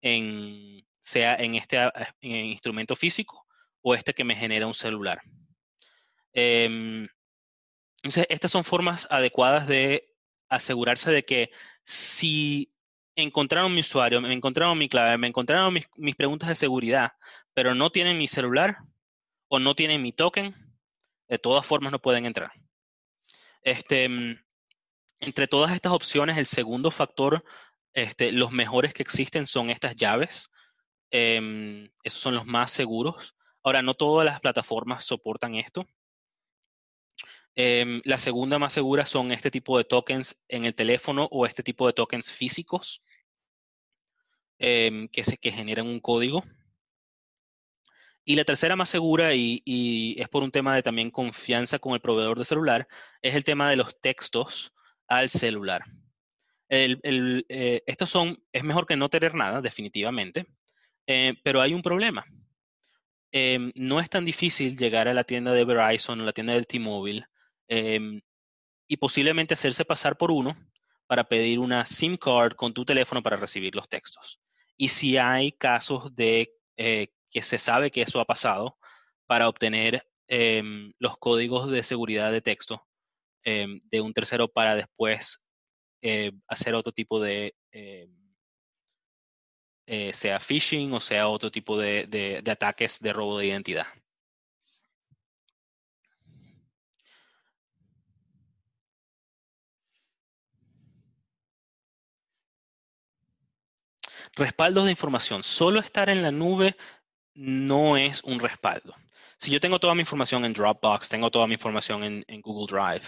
en, 0.00 0.82
sea 0.98 1.34
en 1.34 1.54
este 1.54 1.78
instrumento 2.22 2.96
físico 2.96 3.46
o 3.82 3.94
este 3.94 4.14
que 4.14 4.24
me 4.24 4.34
genera 4.34 4.66
un 4.66 4.72
celular. 4.72 5.20
Em, 6.32 7.06
entonces, 7.96 8.26
estas 8.30 8.50
son 8.50 8.64
formas 8.64 9.06
adecuadas 9.10 9.66
de 9.66 10.16
asegurarse 10.48 11.10
de 11.10 11.24
que 11.24 11.50
si 11.82 12.72
encontraron 13.14 13.74
mi 13.74 13.80
usuario, 13.80 14.20
me 14.22 14.32
encontraron 14.32 14.78
mi 14.78 14.88
clave, 14.88 15.18
me 15.18 15.28
encontraron 15.28 15.74
mis, 15.74 15.86
mis, 15.96 16.16
preguntas 16.16 16.48
de 16.48 16.54
seguridad, 16.54 17.12
pero 17.52 17.74
no 17.74 17.90
tienen 17.90 18.16
mi 18.16 18.26
celular 18.26 18.78
o 19.48 19.58
no 19.58 19.74
tienen 19.74 20.00
mi 20.00 20.12
token, 20.12 20.54
de 21.28 21.38
todas 21.38 21.66
formas 21.66 21.92
no 21.92 22.00
pueden 22.00 22.24
entrar. 22.24 22.52
Este, 23.62 24.08
mm, 24.08 24.38
entre 25.20 25.48
todas 25.48 25.72
estas 25.72 25.92
opciones, 25.92 26.38
el 26.38 26.46
segundo 26.46 26.90
factor, 26.90 27.44
este, 27.92 28.32
los 28.32 28.52
mejores 28.52 28.94
que 28.94 29.02
existen 29.02 29.46
son 29.46 29.70
estas 29.70 29.94
llaves. 29.94 30.50
Em, 31.10 31.90
esos 32.02 32.20
son 32.20 32.34
los 32.34 32.46
más 32.46 32.70
seguros. 32.70 33.34
Ahora, 33.62 33.82
no 33.82 33.94
todas 33.94 34.24
las 34.24 34.40
plataformas 34.40 35.04
soportan 35.04 35.54
esto. 35.54 35.86
Em, 37.54 38.00
la 38.04 38.18
segunda 38.18 38.58
más 38.58 38.72
segura 38.72 39.04
son 39.04 39.32
este 39.32 39.50
tipo 39.50 39.78
de 39.78 39.84
tokens 39.84 40.38
en 40.48 40.64
el 40.64 40.74
teléfono 40.74 41.28
o 41.32 41.44
este 41.44 41.62
tipo 41.64 41.86
de 41.86 41.92
tokens 41.92 42.30
físicos 42.30 43.02
em, 44.58 45.08
que, 45.08 45.24
se, 45.24 45.38
que 45.38 45.50
generan 45.50 45.86
un 45.86 46.00
código. 46.00 46.44
Y 48.24 48.36
la 48.36 48.44
tercera 48.44 48.76
más 48.76 48.90
segura, 48.90 49.34
y, 49.34 50.14
es 50.18 50.28
por 50.28 50.42
un 50.42 50.50
tema 50.50 50.74
de 50.74 50.82
también 50.82 51.10
confianza 51.10 51.78
con 51.78 51.94
el 51.94 52.00
proveedor 52.00 52.36
de 52.36 52.44
celular, 52.44 52.86
es 53.22 53.34
el 53.34 53.42
tema 53.42 53.70
de 53.70 53.76
los 53.76 53.98
textos 54.00 54.74
al 55.08 55.28
celular. 55.28 55.84
Eh, 56.68 57.82
estos 57.86 58.10
son, 58.10 58.42
es 58.52 58.62
mejor 58.62 58.86
que 58.86 58.96
no 58.96 59.08
tener 59.08 59.34
nada, 59.34 59.60
definitivamente, 59.60 60.46
eh, 61.06 61.34
pero 61.42 61.60
hay 61.60 61.74
un 61.74 61.82
problema. 61.82 62.24
Em, 63.32 63.72
no 63.76 64.00
es 64.00 64.08
tan 64.08 64.24
difícil 64.24 64.76
llegar 64.76 65.08
a 65.08 65.14
la 65.14 65.24
tienda 65.24 65.52
de 65.52 65.64
Verizon 65.64 66.20
o 66.20 66.24
la 66.24 66.32
tienda 66.32 66.54
del 66.54 66.66
T-Mobile 66.66 67.26
em, 67.68 68.20
y 68.86 68.96
posiblemente 68.96 69.54
hacerse 69.54 69.84
pasar 69.84 70.16
por 70.16 70.30
uno 70.30 70.56
para 71.06 71.24
pedir 71.24 71.58
una 71.58 71.84
SIM 71.86 72.16
card 72.16 72.54
con 72.54 72.72
tu 72.74 72.84
teléfono 72.84 73.22
para 73.22 73.36
recibir 73.36 73.74
los 73.74 73.88
textos. 73.88 74.40
Y 74.76 74.88
si 74.88 75.18
hay 75.18 75.52
casos 75.52 76.14
de 76.14 76.54
eh, 76.76 77.08
que 77.30 77.42
se 77.42 77.58
sabe 77.58 77.90
que 77.90 78.02
eso 78.02 78.20
ha 78.20 78.24
pasado, 78.24 78.78
para 79.26 79.48
obtener 79.48 80.06
em, 80.28 80.92
los 80.98 81.18
códigos 81.18 81.70
de 81.70 81.82
seguridad 81.82 82.32
de 82.32 82.40
texto 82.40 82.87
de 83.44 84.00
un 84.00 84.12
tercero 84.12 84.48
para 84.48 84.74
después 84.74 85.42
eh, 86.02 86.32
hacer 86.46 86.74
otro 86.74 86.92
tipo 86.92 87.20
de, 87.20 87.54
em, 87.72 88.10
eh, 89.86 90.12
sea 90.12 90.38
phishing 90.38 90.92
o 90.92 91.00
sea 91.00 91.28
otro 91.28 91.50
tipo 91.50 91.78
de, 91.78 92.42
ataques 92.46 93.00
de 93.00 93.12
robo 93.12 93.38
de 93.38 93.46
identidad. 93.46 93.86
Respaldos 104.36 104.84
de 104.84 104.90
información. 104.92 105.42
Solo 105.42 105.80
estar 105.80 106.08
en 106.10 106.22
la 106.22 106.30
nube 106.30 106.76
no 107.34 107.96
es 107.96 108.22
un 108.24 108.40
respaldo. 108.40 108.94
Si 109.38 109.50
yo 109.50 109.60
tengo 109.60 109.80
toda 109.80 109.94
mi 109.94 110.00
información 110.00 110.44
en 110.44 110.52
Dropbox, 110.52 111.08
tengo 111.08 111.30
toda 111.30 111.46
mi 111.46 111.54
información 111.54 112.04
en, 112.04 112.40
Google 112.42 112.66
Drive, 112.66 113.06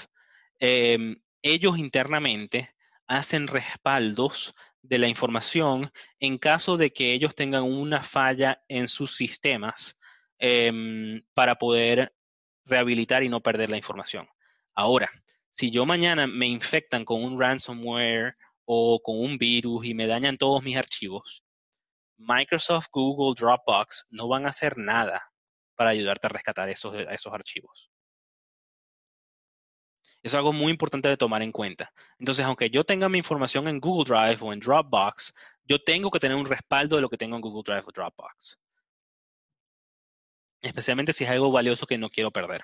em, 0.61 1.21
ellos 1.43 1.79
internamente 1.79 2.75
hacen 3.07 3.49
respaldos 3.49 4.55
de 4.83 4.99
la 4.99 5.09
información 5.09 5.91
en 6.21 6.39
caso 6.39 6.77
de 6.77 6.93
que 6.93 7.13
ellos 7.13 7.35
tengan 7.35 7.65
una 7.65 8.03
falla 8.03 8.63
en 8.69 8.89
sus 8.89 9.17
sistemas 9.17 9.99
em, 10.39 11.23
para 11.35 11.57
poder 11.57 12.15
rehabilitar 12.65 13.23
y 13.23 13.29
no 13.29 13.43
perder 13.43 13.71
la 13.71 13.77
información. 13.77 14.29
Ahora, 14.75 15.11
si 15.51 15.71
yo 15.71 15.85
mañana 15.85 16.27
me 16.27 16.47
infectan 16.47 17.05
con 17.05 17.25
un 17.25 17.39
ransomware 17.39 18.37
o 18.65 19.01
con 19.03 19.19
un 19.19 19.37
virus 19.37 19.85
y 19.87 19.95
me 19.95 20.07
dañan 20.07 20.39
todos 20.39 20.63
mis 20.63 20.77
archivos, 20.77 21.45
Microsoft, 22.17 22.87
Google, 22.93 23.35
Dropbox 23.39 24.07
no 24.11 24.29
van 24.29 24.47
a 24.47 24.51
hacer 24.51 24.77
nada 24.79 25.33
para 25.75 25.91
ayudarte 25.91 26.27
a 26.27 26.31
rescatar 26.31 26.69
esos, 26.69 26.95
esos 27.11 27.33
archivos. 27.33 27.91
Es 30.23 30.35
algo 30.35 30.53
muy 30.53 30.71
importante 30.71 31.09
de 31.09 31.17
tomar 31.17 31.43
en 31.43 31.53
cuenta. 31.53 31.93
Entonces, 32.19 32.45
aunque 32.45 32.71
yo 32.71 32.85
tenga 32.85 33.09
mi 33.09 33.19
información 33.19 33.69
en 33.69 33.81
Google 33.81 34.05
Drive 34.05 34.39
o 34.43 34.53
en 34.53 34.61
Dropbox, 34.61 35.35
yo 35.65 35.79
tengo 35.83 36.11
que 36.11 36.21
tener 36.21 36.37
un 36.37 36.47
respaldo 36.47 36.97
de 36.97 37.03
lo 37.03 37.09
que 37.09 37.17
tengo 37.17 37.37
en 37.37 37.43
Google 37.43 37.63
Drive 37.65 37.85
o 37.87 37.93
Dropbox. 37.93 38.59
Especialmente 40.63 41.13
si 41.13 41.25
es 41.25 41.31
algo 41.31 41.51
valioso 41.53 41.87
que 41.87 41.99
no 41.99 42.09
quiero 42.11 42.31
perder. 42.31 42.63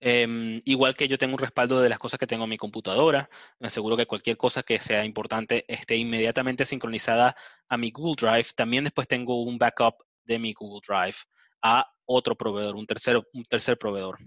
Em, 0.00 0.60
igual 0.66 0.94
que 0.94 1.08
yo 1.08 1.16
tengo 1.18 1.34
un 1.34 1.38
respaldo 1.38 1.80
de 1.80 1.88
las 1.88 1.98
cosas 1.98 2.18
que 2.20 2.26
tengo 2.26 2.44
en 2.44 2.50
mi 2.50 2.58
computadora, 2.58 3.30
me 3.58 3.68
aseguro 3.68 3.96
que 3.96 4.06
cualquier 4.06 4.36
cosa 4.36 4.62
que 4.62 4.78
sea 4.78 5.04
importante 5.04 5.64
esté 5.66 5.96
inmediatamente 5.96 6.64
sincronizada 6.66 7.34
a 7.68 7.76
mi 7.78 7.90
Google 7.90 8.16
Drive. 8.20 8.48
También 8.54 8.84
después 8.84 9.08
tengo 9.08 9.40
un 9.40 9.56
backup 9.58 9.94
de 10.24 10.38
mi 10.38 10.52
Google 10.52 10.82
Drive 10.86 11.16
a 11.62 11.90
otro 12.06 12.36
proveedor, 12.36 12.76
un 12.76 12.86
tercer, 12.86 13.16
un 13.32 13.44
tercer 13.44 13.78
proveedor. 13.78 14.18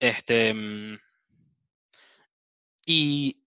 Este, 0.00 0.54
mm, 0.54 0.98
y, 2.86 3.42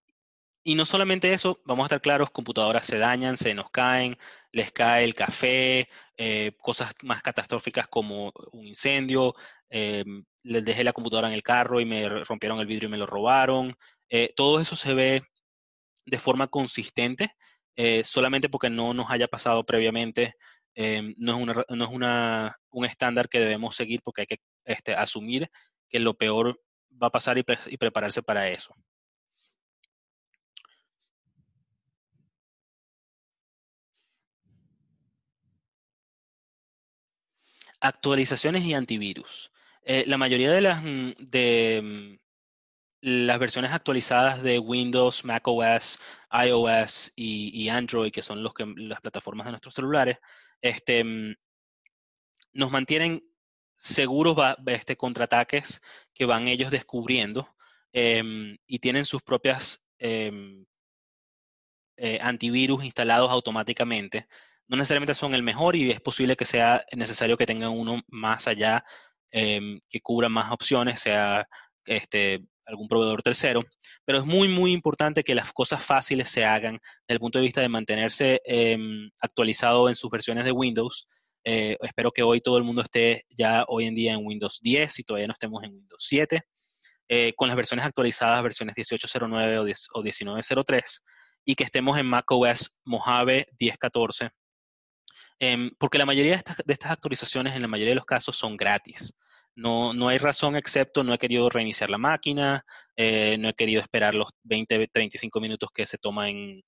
y 0.63 0.75
no 0.75 0.85
solamente 0.85 1.33
eso, 1.33 1.59
vamos 1.65 1.83
a 1.83 1.87
estar 1.87 2.01
claros, 2.01 2.29
computadoras 2.29 2.85
se 2.85 2.97
dañan, 2.97 3.37
se 3.37 3.55
nos 3.55 3.71
caen, 3.71 4.17
les 4.51 4.71
cae 4.71 5.03
el 5.03 5.15
café, 5.15 5.89
eh, 6.17 6.51
cosas 6.59 6.93
más 7.01 7.23
catastróficas 7.23 7.87
como 7.87 8.31
un 8.51 8.67
incendio, 8.67 9.33
eh, 9.69 10.03
les 10.43 10.65
dejé 10.65 10.83
la 10.83 10.93
computadora 10.93 11.27
en 11.29 11.33
el 11.33 11.43
carro 11.43 11.79
y 11.79 11.85
me 11.85 12.07
rompieron 12.25 12.59
el 12.59 12.67
vidrio 12.67 12.89
y 12.89 12.91
me 12.91 12.97
lo 12.97 13.07
robaron. 13.07 13.73
Eh, 14.09 14.33
todo 14.35 14.59
eso 14.59 14.75
se 14.75 14.93
ve 14.93 15.23
de 16.05 16.19
forma 16.19 16.47
consistente, 16.47 17.31
solamente 18.03 18.49
porque 18.49 18.69
no 18.69 18.93
nos 18.93 19.09
haya 19.09 19.27
pasado 19.27 19.65
previamente. 19.65 20.35
no 20.75 21.33
es, 21.33 21.37
una, 21.41 21.53
no 21.69 21.85
es 21.85 21.91
una, 21.91 22.57
un 22.69 22.85
estándar 22.85 23.29
que 23.29 23.39
debemos 23.39 23.75
seguir 23.75 24.01
porque 24.03 24.21
hay 24.21 24.27
que 24.27 24.37
este, 24.65 24.93
asumir 24.93 25.49
que 25.91 25.99
lo 25.99 26.15
peor 26.15 26.61
va 27.01 27.07
a 27.07 27.11
pasar 27.11 27.37
y, 27.37 27.43
prepararse 27.43 28.23
para 28.23 28.49
eso. 28.49 28.75
Actualizaciones 37.81 38.63
y 38.63 38.73
antivirus. 38.73 39.51
Eh, 39.83 40.05
la 40.07 40.17
mayoría 40.17 40.51
de 40.51 40.61
las, 40.61 40.83
mm, 40.83 41.11
de 41.17 41.81
mm, 41.83 42.21
las 43.01 43.39
versiones 43.39 43.71
actualizadas 43.71 44.43
de 44.43 44.59
Windows, 44.59 45.25
macOS, 45.25 45.99
iOS 46.31 47.11
y, 47.15 47.67
Android, 47.69 48.11
que 48.11 48.21
son 48.21 48.43
los 48.43 48.53
que, 48.53 48.65
las 48.77 49.01
plataformas 49.01 49.45
de 49.45 49.51
nuestros 49.51 49.73
celulares, 49.73 50.17
este, 50.61 51.03
mm, 51.03 51.35
nos 52.53 52.71
mantienen 52.71 53.23
seguros 53.81 54.37
este, 54.67 54.95
contraataques 54.95 55.81
que 56.13 56.25
van 56.25 56.47
ellos 56.47 56.69
descubriendo 56.69 57.49
em, 57.91 58.57
y 58.67 58.79
tienen 58.79 59.05
sus 59.05 59.23
propias 59.23 59.81
em, 59.97 60.65
eh, 61.97 62.19
antivirus 62.21 62.85
instalados 62.85 63.31
automáticamente. 63.31 64.27
No 64.67 64.77
necesariamente 64.77 65.15
son 65.15 65.33
el 65.33 65.41
mejor 65.41 65.75
y 65.75 65.89
es 65.89 65.99
posible 65.99 66.35
que 66.35 66.45
sea 66.45 66.85
necesario 66.95 67.37
que 67.37 67.47
tengan 67.47 67.71
uno 67.71 68.01
más 68.07 68.47
allá 68.47 68.83
em, 69.31 69.81
que 69.89 69.99
cubra 70.01 70.29
más 70.29 70.51
opciones, 70.51 70.99
sea 70.99 71.47
este, 71.85 72.45
algún 72.65 72.87
proveedor 72.87 73.23
tercero, 73.23 73.63
pero 74.05 74.19
es 74.19 74.25
muy, 74.25 74.47
muy 74.47 74.73
importante 74.73 75.23
que 75.23 75.35
las 75.35 75.51
cosas 75.53 75.83
fáciles 75.83 76.29
se 76.29 76.45
hagan 76.45 76.79
desde 77.07 77.15
el 77.15 77.19
punto 77.19 77.39
de 77.39 77.45
vista 77.45 77.61
de 77.61 77.69
mantenerse 77.69 78.41
actualizado 79.19 79.89
en 79.89 79.95
sus 79.95 80.11
versiones 80.11 80.45
de 80.45 80.51
Windows 80.51 81.07
eh, 81.43 81.77
espero 81.81 82.11
que 82.11 82.23
hoy 82.23 82.41
todo 82.41 82.57
el 82.57 82.63
mundo 82.63 82.81
esté 82.81 83.25
ya 83.29 83.65
hoy 83.67 83.85
en 83.85 83.95
día 83.95 84.13
en 84.13 84.25
Windows 84.25 84.59
10 84.61 84.99
y 84.99 85.03
todavía 85.03 85.27
no 85.27 85.33
estemos 85.33 85.63
en 85.63 85.73
Windows 85.73 86.05
7, 86.07 86.41
eh, 87.09 87.33
con 87.35 87.47
las 87.47 87.57
versiones 87.57 87.85
actualizadas, 87.85 88.43
versiones 88.43 88.75
18.09 88.75 89.87
o, 89.93 90.03
19.03, 90.03 91.01
y 91.45 91.55
que 91.55 91.63
estemos 91.63 91.97
en 91.97 92.05
macOS 92.05 92.79
Mojave 92.85 93.45
10.14 93.59 94.31
Em, 95.43 95.71
porque 95.79 95.97
la 95.97 96.05
mayoría 96.05 96.33
de 96.33 96.73
estas, 96.73 96.91
actualizaciones, 96.91 97.55
en 97.55 97.63
la 97.63 97.67
mayoría 97.67 97.93
de 97.93 97.95
los 97.95 98.05
casos, 98.05 98.37
son 98.37 98.55
gratis. 98.55 99.11
No, 99.55 99.91
no 99.91 100.07
hay 100.07 100.19
razón 100.19 100.55
excepto 100.55 101.03
no 101.03 101.13
he 101.15 101.17
querido 101.17 101.49
reiniciar 101.49 101.89
la 101.89 101.97
máquina, 101.97 102.63
eh, 102.95 103.37
no 103.39 103.49
he 103.49 103.53
querido 103.55 103.81
esperar 103.81 104.13
los 104.13 104.29
20, 104.43 104.87
35 104.87 105.41
minutos 105.41 105.69
que 105.73 105.87
se 105.87 105.97
toma 105.97 106.29
en, 106.29 106.63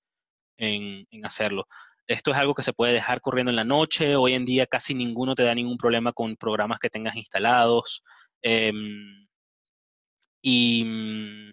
hacerlo. 1.22 1.66
Esto 2.06 2.32
es 2.32 2.36
algo 2.36 2.54
que 2.54 2.62
se 2.62 2.72
puede 2.72 2.92
dejar 2.92 3.20
corriendo 3.20 3.50
en 3.50 3.56
la 3.56 3.64
noche. 3.64 4.16
Hoy 4.16 4.34
en 4.34 4.44
día 4.44 4.66
casi 4.66 4.94
ninguno 4.94 5.34
te 5.34 5.44
da 5.44 5.54
ningún 5.54 5.78
problema 5.78 6.12
con 6.12 6.36
programas 6.36 6.78
que 6.78 6.90
tengas 6.90 7.16
instalados. 7.16 8.02
Em, 8.42 9.26
y 10.42 10.84
mm, 10.84 11.52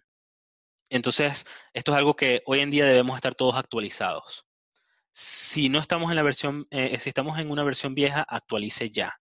entonces, 0.89 1.45
esto 1.73 1.93
es 1.93 1.97
algo 1.97 2.15
que 2.15 2.41
hoy 2.45 2.59
en 2.59 2.69
día 2.71 2.85
debemos 2.85 3.15
estar 3.15 3.35
todos 3.35 3.55
actualizados. 3.55 4.45
Si 5.11 5.69
no 5.69 5.79
estamos 5.79 6.09
en 6.11 6.17
la 6.17 6.23
versión, 6.23 6.67
eh, 6.71 6.99
si 6.99 7.09
estamos 7.09 7.39
en 7.39 7.51
una 7.51 7.63
versión 7.63 7.95
vieja, 7.95 8.25
actualice 8.27 8.89
ya. 8.91 9.13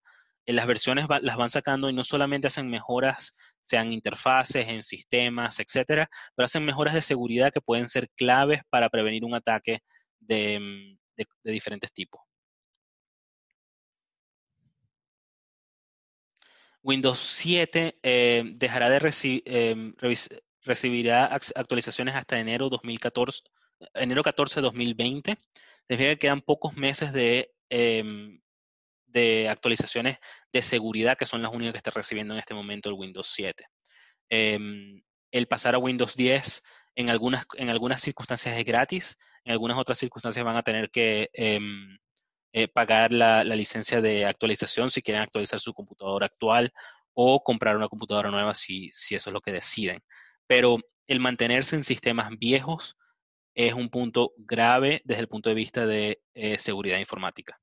En 0.45 0.55
las 0.57 0.67
versiones 0.67 1.05
las 1.21 1.37
van 1.37 1.49
sacando 1.49 1.89
y 1.89 1.93
no 1.93 2.03
solamente 2.03 2.47
hacen 2.47 2.69
mejoras, 2.69 3.35
sean 3.61 3.93
interfaces, 3.93 4.67
en 4.67 4.83
sistemas, 4.83 5.59
etcétera, 5.59 6.09
pero 6.35 6.45
hacen 6.45 6.65
mejoras 6.65 6.93
de 6.93 7.01
seguridad 7.01 7.51
que 7.53 7.61
pueden 7.61 7.89
ser 7.89 8.09
claves 8.17 8.61
para 8.69 8.89
prevenir 8.89 9.23
un 9.23 9.35
ataque 9.35 9.79
de, 10.19 10.97
mm, 11.43 11.49
diferentes 11.51 11.91
tipos. 11.93 12.21
Windows 16.83 17.19
7 17.19 17.99
eh, 18.01 18.43
dejará 18.55 18.89
de 18.89 18.99
recibir, 18.99 19.43
eh, 19.45 19.93
recibirá 20.63 21.25
actualizaciones 21.25 22.15
hasta 22.15 22.39
enero 22.39 22.69
2014, 22.69 23.41
enero 23.93 24.23
14 24.23 24.61
2020. 24.61 25.37
Significa 25.87 26.11
que 26.11 26.19
quedan 26.19 26.41
pocos 26.41 26.75
meses 26.75 27.13
de, 27.13 27.51
em, 27.69 28.39
de 29.07 29.49
actualizaciones 29.49 30.17
de 30.51 30.61
seguridad, 30.61 31.17
que 31.17 31.25
son 31.25 31.41
las 31.41 31.51
únicas 31.53 31.73
que 31.73 31.77
está 31.77 31.91
recibiendo 31.91 32.33
en 32.33 32.39
este 32.39 32.53
momento 32.53 32.89
el 32.89 32.95
Windows 32.95 33.27
7. 33.27 33.65
Em, 34.29 35.03
el 35.31 35.47
pasar 35.47 35.75
a 35.75 35.79
Windows 35.79 36.15
10 36.15 36.63
en 36.95 37.09
algunas, 37.09 37.45
en 37.55 37.69
algunas 37.69 38.01
circunstancias 38.01 38.57
es 38.57 38.65
gratis, 38.65 39.17
en 39.43 39.53
algunas 39.53 39.77
otras 39.77 39.97
circunstancias 39.97 40.45
van 40.45 40.57
a 40.57 40.63
tener 40.63 40.89
que 40.89 41.29
em, 41.33 41.97
eh, 42.53 42.67
pagar 42.67 43.13
la, 43.13 43.43
la, 43.43 43.55
licencia 43.55 44.01
de 44.01 44.25
actualización 44.25 44.89
si 44.89 45.01
quieren 45.01 45.23
actualizar 45.23 45.59
su 45.59 45.73
computadora 45.73 46.25
actual 46.25 46.71
o 47.13 47.43
comprar 47.43 47.77
una 47.77 47.87
computadora 47.87 48.29
nueva 48.31 48.53
si, 48.53 48.89
si 48.91 49.15
eso 49.15 49.29
es 49.29 49.33
lo 49.33 49.41
que 49.41 49.51
deciden 49.51 50.03
pero 50.51 50.79
el 51.07 51.21
mantenerse 51.21 51.77
en 51.77 51.83
sistemas 51.85 52.29
viejos 52.37 52.97
es 53.55 53.73
un 53.73 53.89
punto 53.89 54.33
grave 54.35 55.01
desde 55.05 55.21
el 55.21 55.29
punto 55.29 55.47
de 55.47 55.55
vista 55.55 55.85
de 55.85 56.21
eh, 56.33 56.57
seguridad 56.57 56.99
informática. 56.99 57.57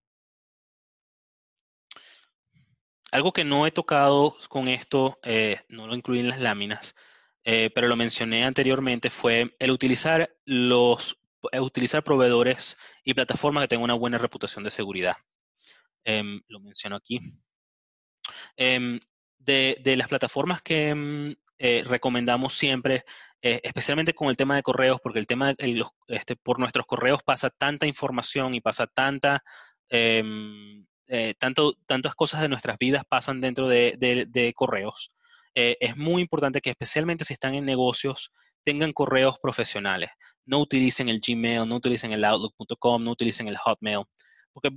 Algo 3.13 3.35
que 3.35 3.45
no 3.45 3.67
he 3.67 3.73
tocado 3.73 4.37
con 4.49 4.69
esto, 4.69 5.19
eh, 5.23 5.61
no 5.69 5.87
lo 5.87 5.95
incluí 5.95 6.21
en 6.21 6.31
las 6.31 6.41
láminas, 6.41 6.95
eh, 7.51 7.71
pero 7.75 7.89
lo 7.89 7.97
mencioné 7.97 8.45
anteriormente, 8.45 9.09
fue 9.09 9.57
el 9.59 9.71
utilizar 9.71 10.31
los 10.45 11.19
utilizar 11.59 12.05
proveedores 12.05 12.77
y 13.05 13.15
plataformas 13.15 13.63
que 13.63 13.69
tengan 13.69 13.85
una 13.85 13.95
buena 13.95 14.19
reputación 14.19 14.65
de 14.65 14.71
seguridad. 14.71 15.17
Em, 16.05 16.43
lo 16.49 16.61
menciono 16.61 16.97
aquí. 16.97 17.19
Em, 18.55 19.01
de, 19.39 19.97
las 19.97 20.09
plataformas 20.09 20.61
que 20.61 20.95
mm, 20.95 21.33
eh, 21.59 21.85
recomendamos 21.87 22.53
siempre, 22.53 23.05
eh, 23.41 23.61
especialmente 23.63 24.13
con 24.13 24.29
el 24.29 24.37
tema 24.37 24.55
de 24.55 24.63
correos, 24.63 25.01
porque 25.03 25.19
el 25.19 25.27
tema, 25.27 25.55
este, 26.09 26.37
por 26.37 26.59
nuestros 26.59 26.85
correos 26.85 27.23
pasa 27.23 27.49
tanta 27.49 27.87
información 27.87 28.53
y 28.53 28.61
pasa 28.61 28.87
tanta, 28.87 29.43
em, 29.89 30.85
eh, 31.07 31.33
tanto, 31.39 31.79
tantas 31.87 32.15
cosas 32.15 32.43
de 32.43 32.49
nuestras 32.51 32.77
vidas 32.77 33.07
pasan 33.09 33.41
dentro 33.41 33.69
de, 33.69 34.53
correos. 34.55 35.13
Es 35.81 35.97
muy 35.97 36.23
importante 36.23 36.61
que 36.61 36.71
especialmente 36.71 37.25
si 37.25 37.33
están 37.33 37.55
en 37.55 37.65
negocios, 37.65 38.33
tengan 38.63 38.93
correos 38.93 39.39
profesionales. 39.39 40.11
No 40.45 40.61
utilicen 40.61 41.09
el 41.09 41.21
Gmail, 41.27 41.67
no 41.69 41.77
utilicen 41.77 42.13
el 42.13 42.25
Outlook.com, 42.25 43.03
no 43.03 43.13
utilicen 43.13 43.49
el 43.49 43.57
Hotmail, 43.57 44.05
porque 44.53 44.71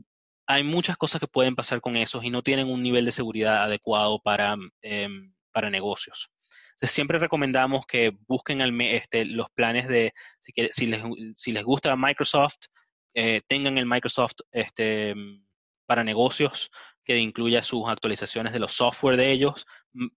hay 0.47 0.63
muchas 0.63 0.97
cosas 0.97 1.21
que 1.21 1.27
pueden 1.27 1.55
pasar 1.55 1.81
con 1.81 1.95
esos 1.95 2.23
y 2.23 2.29
no 2.29 2.41
tienen 2.41 2.67
un 2.67 2.83
nivel 2.83 3.05
de 3.05 3.11
seguridad 3.11 3.63
adecuado 3.63 4.19
para, 4.21 4.55
em, 4.81 5.33
para 5.51 5.69
negocios. 5.69 6.29
Siempre 6.77 7.19
recomendamos 7.19 7.85
que 7.85 8.11
busquen 8.27 8.61
este, 8.81 9.25
los 9.25 9.49
planes 9.51 9.87
de, 9.87 10.13
si, 10.39 10.51
si, 10.71 10.87
les, 10.87 11.03
si 11.35 11.51
les 11.51 11.63
gusta 11.63 11.95
Microsoft, 11.95 12.57
eh, 13.13 13.41
tengan 13.47 13.77
el 13.77 13.85
Microsoft 13.85 14.35
este, 14.51 15.13
para 15.85 16.03
negocios 16.03 16.69
que 17.11 17.19
incluya 17.19 17.61
sus 17.61 17.87
actualizaciones 17.89 18.53
de 18.53 18.59
los 18.59 18.73
software 18.73 19.17
de 19.17 19.31
ellos, 19.31 19.65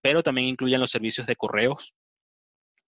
pero 0.00 0.22
también 0.22 0.48
incluyan 0.48 0.80
los 0.80 0.90
servicios 0.90 1.26
de 1.26 1.36
correos, 1.36 1.94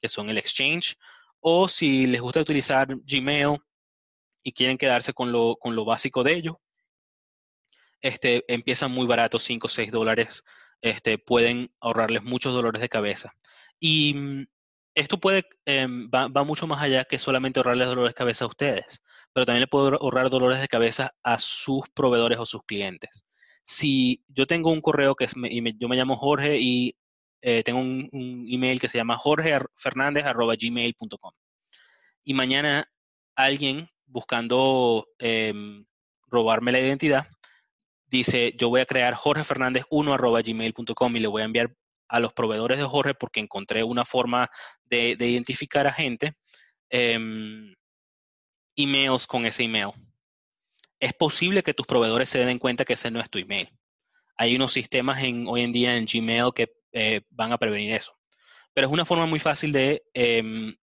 que 0.01 0.09
son 0.09 0.31
el 0.31 0.39
Exchange, 0.39 0.97
o 1.41 1.67
si 1.69 2.07
les 2.07 2.21
gusta 2.21 2.41
utilizar 2.41 2.89
Gmail 2.89 3.59
y 4.43 4.53
quieren 4.53 4.79
quedarse 4.79 5.13
con 5.13 5.33
lo, 5.33 5.57
con 5.57 5.75
lo 5.75 5.85
básico 5.85 6.23
de 6.23 6.35
ellos, 6.35 6.57
este, 8.01 8.45
empiezan 8.47 8.93
muy 8.93 9.07
baratos, 9.07 9.43
5 9.43 9.67
o 9.67 9.71
6 9.71 9.91
dólares, 9.91 10.45
este, 10.81 11.19
pueden 11.19 11.73
ahorrarles 11.81 12.23
muchos 12.23 12.53
dolores 12.53 12.81
de 12.81 12.89
cabeza. 12.89 13.33
Y 13.81 14.15
mm, 14.15 14.47
esto 14.95 15.19
puede, 15.19 15.49
em, 15.65 16.09
va, 16.09 16.45
mucho 16.45 16.67
más 16.67 16.81
allá 16.81 17.05
que 17.05 17.19
solamente 17.19 17.59
ahorrarles 17.59 17.89
dolores 17.89 18.11
de 18.11 18.15
cabeza 18.15 18.45
a 18.45 18.49
ustedes, 18.49 19.03
pero 19.33 19.47
también 19.47 19.63
le 19.63 19.67
puedo 19.67 19.95
ahorrar 20.01 20.31
dolores 20.31 20.61
de 20.61 20.69
cabeza 20.69 21.15
a 21.25 21.39
sus 21.39 21.89
proveedores 21.91 22.39
o 22.39 22.47
sus 22.47 22.63
clientes. 22.65 23.25
Si 23.67 24.23
yo 24.29 24.47
tengo 24.47 24.71
un 24.71 24.81
correo 24.81 25.17
que 25.17 25.25
es, 25.25 25.35
y 25.37 25.79
yo 25.79 25.89
me 25.89 25.97
llamo 25.97 26.17
Jorge 26.17 26.59
y 26.61 26.97
eh, 27.43 27.63
tengo 27.65 27.81
un, 27.81 28.09
email 28.49 28.81
que 28.81 28.89
se 28.89 28.99
llama 28.99 29.17
jorgefernandez.gmail.com 29.17 31.33
y 32.25 32.35
mañana 32.35 32.89
alguien 33.35 33.89
buscando 34.07 35.09
em, 35.19 35.85
robarme 36.29 36.73
la 36.73 36.81
identidad 36.81 37.27
dice, 38.07 38.55
yo 38.57 38.69
voy 38.69 38.81
a 38.81 38.87
crear 38.87 39.15
jorgefernandez1.gmail.com 39.15 41.17
y 41.17 41.21
le 41.21 41.29
voy 41.29 41.43
a 41.43 41.47
enviar 41.47 41.75
a 42.09 42.21
los 42.21 42.33
proveedores 42.33 42.79
de 42.79 42.85
Jorge 42.85 43.15
porque 43.15 43.41
encontré 43.41 43.83
una 43.83 44.05
forma 44.05 44.49
de, 44.85 45.17
identificar 45.19 45.87
a 45.87 45.93
gente, 45.93 46.35
em, 46.89 47.75
emails 48.77 49.27
con 49.27 49.47
ese 49.47 49.65
email. 49.65 49.91
Es 51.01 51.13
posible 51.13 51.63
que 51.63 51.75
tus 51.75 51.87
proveedores 51.87 52.29
se 52.29 52.39
den 52.39 52.59
cuenta 52.59 52.85
que 52.85 52.95
ese 52.95 53.11
no 53.11 53.21
es 53.21 53.31
tu 53.31 53.39
email. 53.39 53.69
Hay 54.37 54.57
unos 54.57 54.73
sistemas 54.73 55.23
hoy 55.23 55.63
en 55.63 55.73
día 55.73 55.97
en 55.97 56.07
Gmail 56.07 56.53
que 56.55 56.73
eh, 56.93 57.23
van 57.31 57.53
a 57.53 57.59
prevenir 57.59 57.93
eso. 57.93 58.17
Pero 58.75 58.89
es 58.89 58.93
una 58.93 59.05
forma 59.05 59.27
muy 59.27 59.39
fácil 59.39 59.73
de 59.73 60.03
em, 60.15 60.75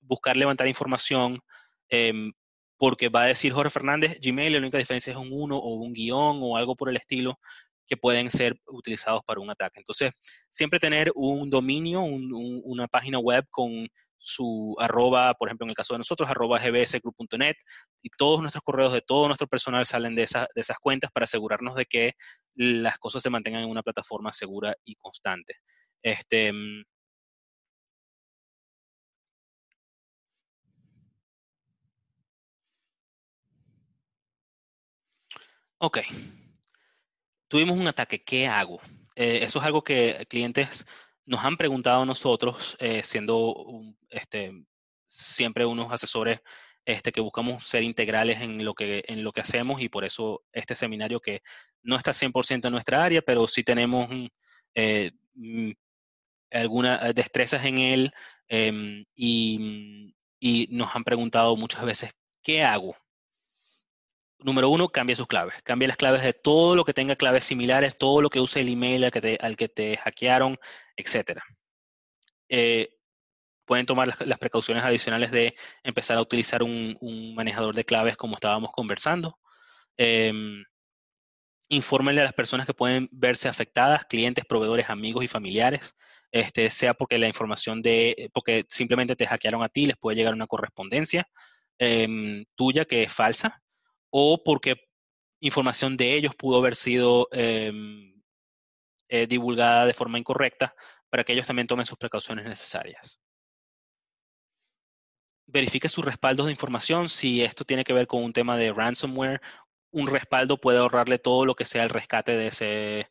buscar 0.00 0.36
levantar 0.36 0.66
información, 0.66 1.40
em, 1.88 2.32
porque 2.78 3.08
va 3.08 3.22
a 3.22 3.26
decir 3.28 3.52
Jorge 3.52 3.70
Fernández, 3.70 4.18
Gmail, 4.20 4.52
la 4.52 4.58
única 4.58 4.78
diferencia 4.78 5.12
es 5.12 5.16
un 5.18 5.28
1 5.30 5.56
o 5.56 5.74
un 5.74 5.92
guion 5.92 6.40
o 6.42 6.56
algo 6.56 6.76
por 6.76 6.88
el 6.88 6.96
estilo 6.96 7.38
que 7.86 7.96
pueden 7.96 8.30
ser 8.30 8.56
utilizados 8.66 9.22
para 9.26 9.40
un 9.40 9.50
ataque. 9.50 9.80
Entonces, 9.80 10.12
siempre 10.48 10.78
tener 10.78 11.12
un 11.14 11.50
dominio, 11.50 12.02
una 12.02 12.88
página 12.88 13.18
web 13.18 13.44
con 13.50 13.88
su 14.16 14.74
arroba, 14.78 15.34
por 15.34 15.48
ejemplo, 15.48 15.66
en 15.66 15.70
el 15.70 15.76
caso 15.76 15.94
de 15.94 15.98
nosotros, 15.98 16.28
arroba 16.28 16.58
gbsgroup.net, 16.58 17.56
y 18.02 18.08
todos 18.16 18.40
nuestros 18.40 18.62
correos 18.62 18.92
de 18.92 19.02
todo 19.02 19.26
nuestro 19.26 19.46
personal 19.46 19.84
salen 19.86 20.14
de, 20.14 20.22
de 20.22 20.60
esas 20.60 20.78
cuentas 20.78 21.10
para 21.12 21.24
asegurarnos 21.24 21.74
de 21.74 21.84
que 21.86 22.12
las 22.54 22.98
cosas 22.98 23.22
se 23.22 23.30
mantengan 23.30 23.62
en 23.62 23.70
una 23.70 23.82
plataforma 23.82 24.32
segura 24.32 24.74
y 24.84 24.94
constante. 24.96 25.56
Este, 26.02 26.52
mm, 26.52 26.82
Ok. 35.78 35.98
Tuvimos 37.54 37.78
un 37.78 37.86
ataque, 37.86 38.20
¿qué 38.20 38.48
hago? 38.48 38.80
Eh, 39.14 39.38
eso 39.42 39.60
es 39.60 39.64
algo 39.64 39.84
que 39.84 40.26
clientes 40.28 40.84
nos 41.24 41.44
han 41.44 41.56
preguntado 41.56 42.02
a 42.02 42.04
nosotros, 42.04 42.76
eh, 42.80 43.04
siendo 43.04 43.94
este, 44.10 44.50
siempre 45.06 45.64
unos 45.64 45.92
asesores 45.92 46.40
este, 46.84 47.12
que 47.12 47.20
buscamos 47.20 47.64
ser 47.64 47.84
integrales 47.84 48.40
en 48.40 48.64
lo, 48.64 48.74
que, 48.74 49.04
en 49.06 49.22
lo 49.22 49.30
que 49.30 49.42
hacemos 49.42 49.80
y 49.80 49.88
por 49.88 50.04
eso 50.04 50.42
este 50.52 50.74
seminario 50.74 51.20
que 51.20 51.42
no 51.84 51.94
está 51.94 52.12
100% 52.12 52.66
en 52.66 52.72
nuestra 52.72 53.04
área, 53.04 53.22
pero 53.22 53.46
sí 53.46 53.62
tenemos 53.62 54.08
eh, 54.74 55.12
algunas 56.50 57.14
destrezas 57.14 57.64
en 57.66 57.78
él 57.78 58.12
em, 58.48 59.04
y 59.14 60.12
nos 60.70 60.96
han 60.96 61.04
preguntado 61.04 61.56
muchas 61.56 61.84
veces, 61.84 62.16
¿qué 62.42 62.64
hago? 62.64 62.96
Número 64.44 64.68
uno, 64.68 64.90
cambia 64.90 65.16
sus 65.16 65.26
claves. 65.26 65.54
Cambia 65.64 65.88
las 65.88 65.96
claves 65.96 66.22
de 66.22 66.34
todo 66.34 66.76
lo 66.76 66.84
que 66.84 66.92
tenga 66.94 67.16
claves 67.16 67.44
similares, 67.44 67.96
todo 67.96 68.20
lo 68.20 68.30
que 68.30 68.40
use 68.40 68.60
el 68.60 68.68
email 68.68 69.04
al 69.04 69.56
que 69.56 69.68
te, 69.68 69.96
hackearon, 69.96 70.58
etc. 70.96 71.40
Eh, 72.48 72.90
pueden 73.64 73.86
tomar 73.86 74.08
las, 74.20 74.38
precauciones 74.38 74.84
adicionales 74.84 75.30
de 75.30 75.54
empezar 75.82 76.18
a 76.18 76.20
utilizar 76.20 76.62
un, 76.62 76.98
manejador 77.34 77.74
de 77.74 77.84
claves 77.84 78.16
como 78.16 78.34
estábamos 78.34 78.70
conversando. 78.72 79.38
Em, 79.96 80.62
infórmenle 81.68 82.20
a 82.20 82.24
las 82.24 82.34
personas 82.34 82.66
que 82.66 82.74
pueden 82.74 83.08
verse 83.12 83.48
afectadas, 83.48 84.04
clientes, 84.04 84.44
proveedores, 84.44 84.90
amigos 84.90 85.24
y 85.24 85.28
familiares, 85.28 85.96
este, 86.30 86.68
sea 86.68 86.94
porque 86.94 87.16
la 87.18 87.28
información 87.28 87.80
de, 87.80 88.30
porque 88.34 88.64
simplemente 88.68 89.16
te 89.16 89.26
hackearon 89.26 89.62
a 89.62 89.68
ti, 89.70 89.86
les 89.86 89.96
puede 89.96 90.16
llegar 90.16 90.34
una 90.34 90.46
correspondencia 90.46 91.26
em, 91.78 92.44
tuya 92.56 92.84
que 92.84 93.04
es 93.04 93.12
falsa, 93.12 93.63
o 94.16 94.40
porque 94.44 94.76
información 95.40 95.96
de 95.96 96.14
ellos 96.14 96.36
pudo 96.36 96.58
haber 96.58 96.76
sido 96.76 97.26
em, 97.32 98.22
eh, 99.08 99.26
divulgada 99.26 99.86
de 99.86 99.92
forma 99.92 100.20
incorrecta 100.20 100.76
para 101.10 101.24
que 101.24 101.32
ellos 101.32 101.48
también 101.48 101.66
tomen 101.66 101.84
sus 101.84 101.98
precauciones 101.98 102.44
necesarias. 102.44 103.20
Verifique 105.46 105.88
sus 105.88 106.04
respaldos 106.04 106.46
de 106.46 106.52
información. 106.52 107.08
Si 107.08 107.42
esto 107.42 107.64
tiene 107.64 107.82
que 107.82 107.92
ver 107.92 108.06
con 108.06 108.22
un 108.22 108.32
tema 108.32 108.56
de 108.56 108.72
ransomware, 108.72 109.40
un 109.90 110.06
respaldo 110.06 110.60
puede 110.60 110.78
ahorrarle 110.78 111.18
todo 111.18 111.44
lo 111.44 111.56
que 111.56 111.64
sea 111.64 111.82
el 111.82 111.90
rescate 111.90 112.36
de 112.36 112.46
ese. 112.46 113.10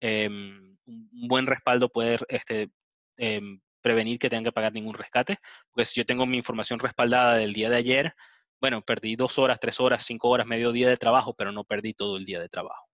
Em, 0.00 0.76
un 0.86 1.28
buen 1.28 1.46
respaldo 1.46 1.88
puede 1.88 2.18
este, 2.28 2.70
em, 3.16 3.58
prevenir 3.80 4.18
que 4.18 4.28
tengan 4.28 4.44
que 4.44 4.52
pagar 4.52 4.74
ningún 4.74 4.94
rescate. 4.94 5.38
Porque 5.70 5.86
si 5.86 5.98
yo 5.98 6.04
tengo 6.04 6.26
mi 6.26 6.36
información 6.36 6.78
respaldada 6.78 7.36
del 7.36 7.54
día 7.54 7.70
de 7.70 7.76
ayer, 7.76 8.14
bueno, 8.62 8.80
perdí 8.80 9.16
dos 9.16 9.40
horas, 9.40 9.58
tres 9.58 9.80
horas, 9.80 10.04
cinco 10.04 10.28
horas, 10.28 10.46
medio 10.46 10.70
día 10.70 10.88
de 10.88 10.96
trabajo, 10.96 11.34
pero 11.34 11.50
no 11.50 11.64
perdí 11.64 11.94
todo 11.94 12.16
el 12.16 12.24
día 12.24 12.40
de 12.40 12.48
trabajo. 12.48 12.86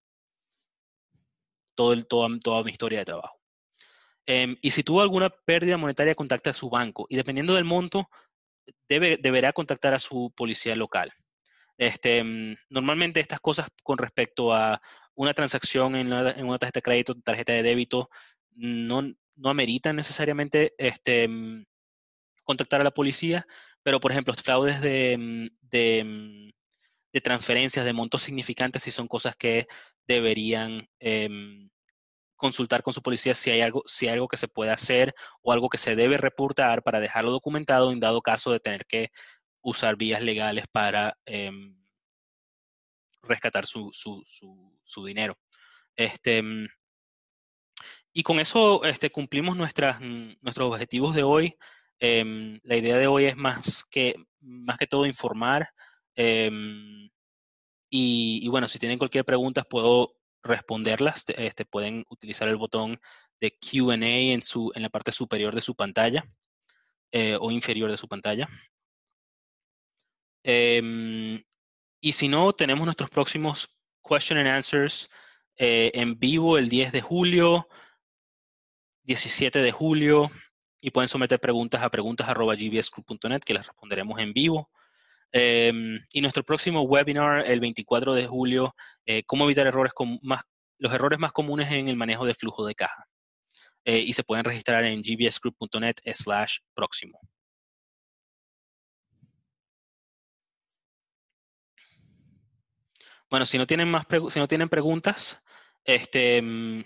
Todo 1.74 2.02
toda, 2.04 2.38
toda 2.42 2.64
mi 2.64 2.70
historia 2.70 3.00
de 3.00 3.04
trabajo. 3.04 3.38
Em, 4.24 4.56
y 4.62 4.70
si 4.70 4.82
tuvo 4.82 5.02
alguna 5.02 5.28
pérdida 5.28 5.76
monetaria, 5.76 6.14
contacta 6.14 6.48
a 6.50 6.54
su 6.54 6.70
banco. 6.70 7.06
Y 7.10 7.16
dependiendo 7.16 7.54
del 7.54 7.66
monto, 7.66 8.08
debe, 8.88 9.18
deberá 9.18 9.52
contactar 9.52 9.92
a 9.92 9.98
su 9.98 10.32
policía 10.34 10.74
local. 10.74 11.12
Este, 11.76 12.24
mm, 12.24 12.56
normalmente 12.70 13.20
estas 13.20 13.40
cosas 13.40 13.68
con 13.82 13.98
respecto 13.98 14.54
a 14.54 14.80
una 15.14 15.34
transacción 15.34 15.96
en, 15.96 16.06
una 16.06 16.58
tarjeta 16.58 16.78
de 16.78 16.82
crédito, 16.82 17.14
tarjeta 17.20 17.52
de 17.52 17.62
débito, 17.62 18.08
no, 18.52 19.02
no 19.36 19.50
ameritan 19.50 19.96
necesariamente 19.96 20.74
este, 20.78 21.28
mm, 21.28 21.66
contactar 22.42 22.80
a 22.80 22.84
la 22.84 22.90
policía, 22.90 23.46
pero 23.88 24.00
por 24.00 24.12
ejemplo, 24.12 24.34
fraudes 24.34 24.82
de, 24.82 25.16
mm, 25.16 25.44
mm, 26.04 26.50
de, 27.10 27.20
transferencias 27.22 27.86
de 27.86 27.94
montos 27.94 28.20
significantes 28.20 28.82
si 28.82 28.90
son 28.90 29.08
cosas 29.08 29.34
que 29.34 29.66
deberían 30.06 30.86
em, 31.00 31.70
consultar 32.36 32.82
con 32.82 32.92
su 32.92 33.00
policía 33.00 33.32
si 33.32 33.50
hay 33.50 33.62
algo, 33.62 34.28
que 34.28 34.36
se 34.36 34.46
puede 34.46 34.72
hacer 34.72 35.14
o 35.40 35.52
algo 35.52 35.70
que 35.70 35.78
se 35.78 35.96
debe 35.96 36.18
reportar 36.18 36.82
para 36.82 37.00
dejarlo 37.00 37.30
documentado 37.30 37.90
en 37.90 37.98
dado 37.98 38.20
caso 38.20 38.52
de 38.52 38.60
tener 38.60 38.84
que 38.84 39.10
usar 39.62 39.96
vías 39.96 40.22
legales 40.22 40.66
para 40.70 41.16
em, 41.24 41.74
rescatar 43.22 43.64
su, 43.64 43.90
dinero. 45.06 45.38
Este, 45.96 46.42
y 48.12 48.22
con 48.22 48.38
eso 48.38 48.84
este, 48.84 49.10
cumplimos 49.10 49.56
nuestros 49.56 49.96
objetivos 50.58 51.14
de 51.14 51.22
hoy. 51.22 51.56
Em, 52.00 52.60
la 52.62 52.76
idea 52.76 52.96
de 52.96 53.06
hoy 53.06 53.24
es 53.26 53.36
más 53.36 53.84
que, 53.84 54.14
más 54.40 54.78
que 54.78 54.86
todo 54.86 55.06
informar. 55.06 55.70
Em, 56.14 57.10
y, 57.90 58.46
bueno, 58.48 58.68
si 58.68 58.78
tienen 58.78 58.98
cualquier 58.98 59.24
pregunta, 59.24 59.64
puedo 59.64 60.14
responderlas. 60.42 61.24
Este, 61.28 61.64
pueden 61.64 62.04
utilizar 62.10 62.48
el 62.48 62.56
botón 62.56 63.00
de 63.40 63.56
QA 63.58 63.94
en, 63.94 64.40
en 64.74 64.82
la 64.82 64.90
parte 64.90 65.12
superior 65.12 65.54
de 65.54 65.60
su 65.60 65.74
pantalla 65.74 66.24
eh, 67.12 67.36
o 67.40 67.50
inferior 67.50 67.90
de 67.90 67.96
su 67.96 68.08
pantalla. 68.08 68.48
Em, 70.44 71.42
y 72.00 72.12
si 72.12 72.28
no, 72.28 72.52
tenemos 72.52 72.84
nuestros 72.84 73.10
próximos 73.10 73.74
question 74.02 74.38
and 74.38 74.48
answers 74.48 75.10
eh, 75.56 75.90
en 75.94 76.18
vivo 76.18 76.58
el 76.58 76.68
10 76.68 76.92
de 76.92 77.00
julio, 77.00 77.68
17 79.02 79.60
de 79.60 79.72
julio, 79.72 80.30
y 80.80 80.90
pueden 80.90 81.08
someter 81.08 81.40
preguntas 81.40 81.82
a 81.82 81.90
preguntas.gbscrew.net 81.90 83.40
que 83.40 83.54
las 83.54 83.66
responderemos 83.66 84.18
en 84.18 84.32
vivo. 84.32 84.70
Em, 85.32 86.00
y 86.12 86.20
nuestro 86.20 86.42
próximo 86.42 86.82
webinar, 86.82 87.46
el 87.46 87.60
24 87.60 88.14
de 88.14 88.26
julio, 88.26 88.74
eh, 89.06 89.24
cómo 89.24 89.44
evitar 89.44 89.66
errores 89.66 89.92
con 89.92 90.18
más, 90.22 90.42
los 90.78 90.92
errores 90.92 91.18
más 91.18 91.32
comunes 91.32 91.70
en 91.72 91.88
el 91.88 91.96
manejo 91.96 92.24
de 92.24 92.34
flujo 92.34 92.66
de 92.66 92.74
caja. 92.74 93.04
Eh, 93.84 93.98
y 93.98 94.12
se 94.12 94.24
pueden 94.24 94.44
registrar 94.44 94.84
en 94.84 95.02
gbsgroup.net 95.02 95.96
slash 96.12 96.58
próximo. 96.74 97.20
Bueno, 103.30 103.44
si 103.44 103.58
no 103.58 103.66
tienen 103.66 103.90
más 103.90 104.06
si 104.30 104.38
no 104.38 104.48
tienen 104.48 104.68
preguntas, 104.68 105.42
este, 105.84 106.40
mm, 106.42 106.84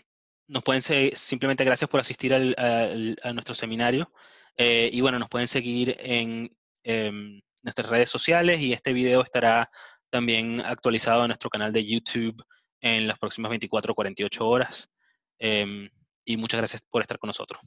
nos 0.49 0.63
pueden 0.63 0.83
seguir, 0.83 1.17
simplemente 1.17 1.65
gracias 1.65 1.89
por 1.89 2.01
asistir 2.01 2.35
a 2.35 3.33
nuestro 3.33 3.55
seminario. 3.55 4.13
Eh, 4.57 4.91
y 4.93 5.01
bueno, 5.01 5.19
nos 5.19 5.29
pueden 5.29 5.49
seguir 5.49 5.97
en 5.99 6.55
em, 6.85 7.41
nuestras 7.63 7.89
redes 7.89 8.11
sociales 8.11 8.61
y 8.61 8.73
este 8.73 8.93
video 8.93 9.23
estará 9.23 9.71
también 10.11 10.61
actualizado 10.61 11.23
en 11.23 11.29
nuestro 11.29 11.49
canal 11.49 11.73
de 11.73 11.87
YouTube 11.87 12.45
en 12.81 13.07
las 13.07 13.19
próximas 13.19 13.51
24 13.51 13.93
o 13.93 13.95
48 13.95 14.47
horas. 14.47 14.91
Em, 15.39 15.89
y 16.25 16.37
muchas 16.37 16.59
gracias 16.59 16.83
por 16.91 17.03
estar 17.03 17.19
con 17.19 17.29
nosotros. 17.29 17.61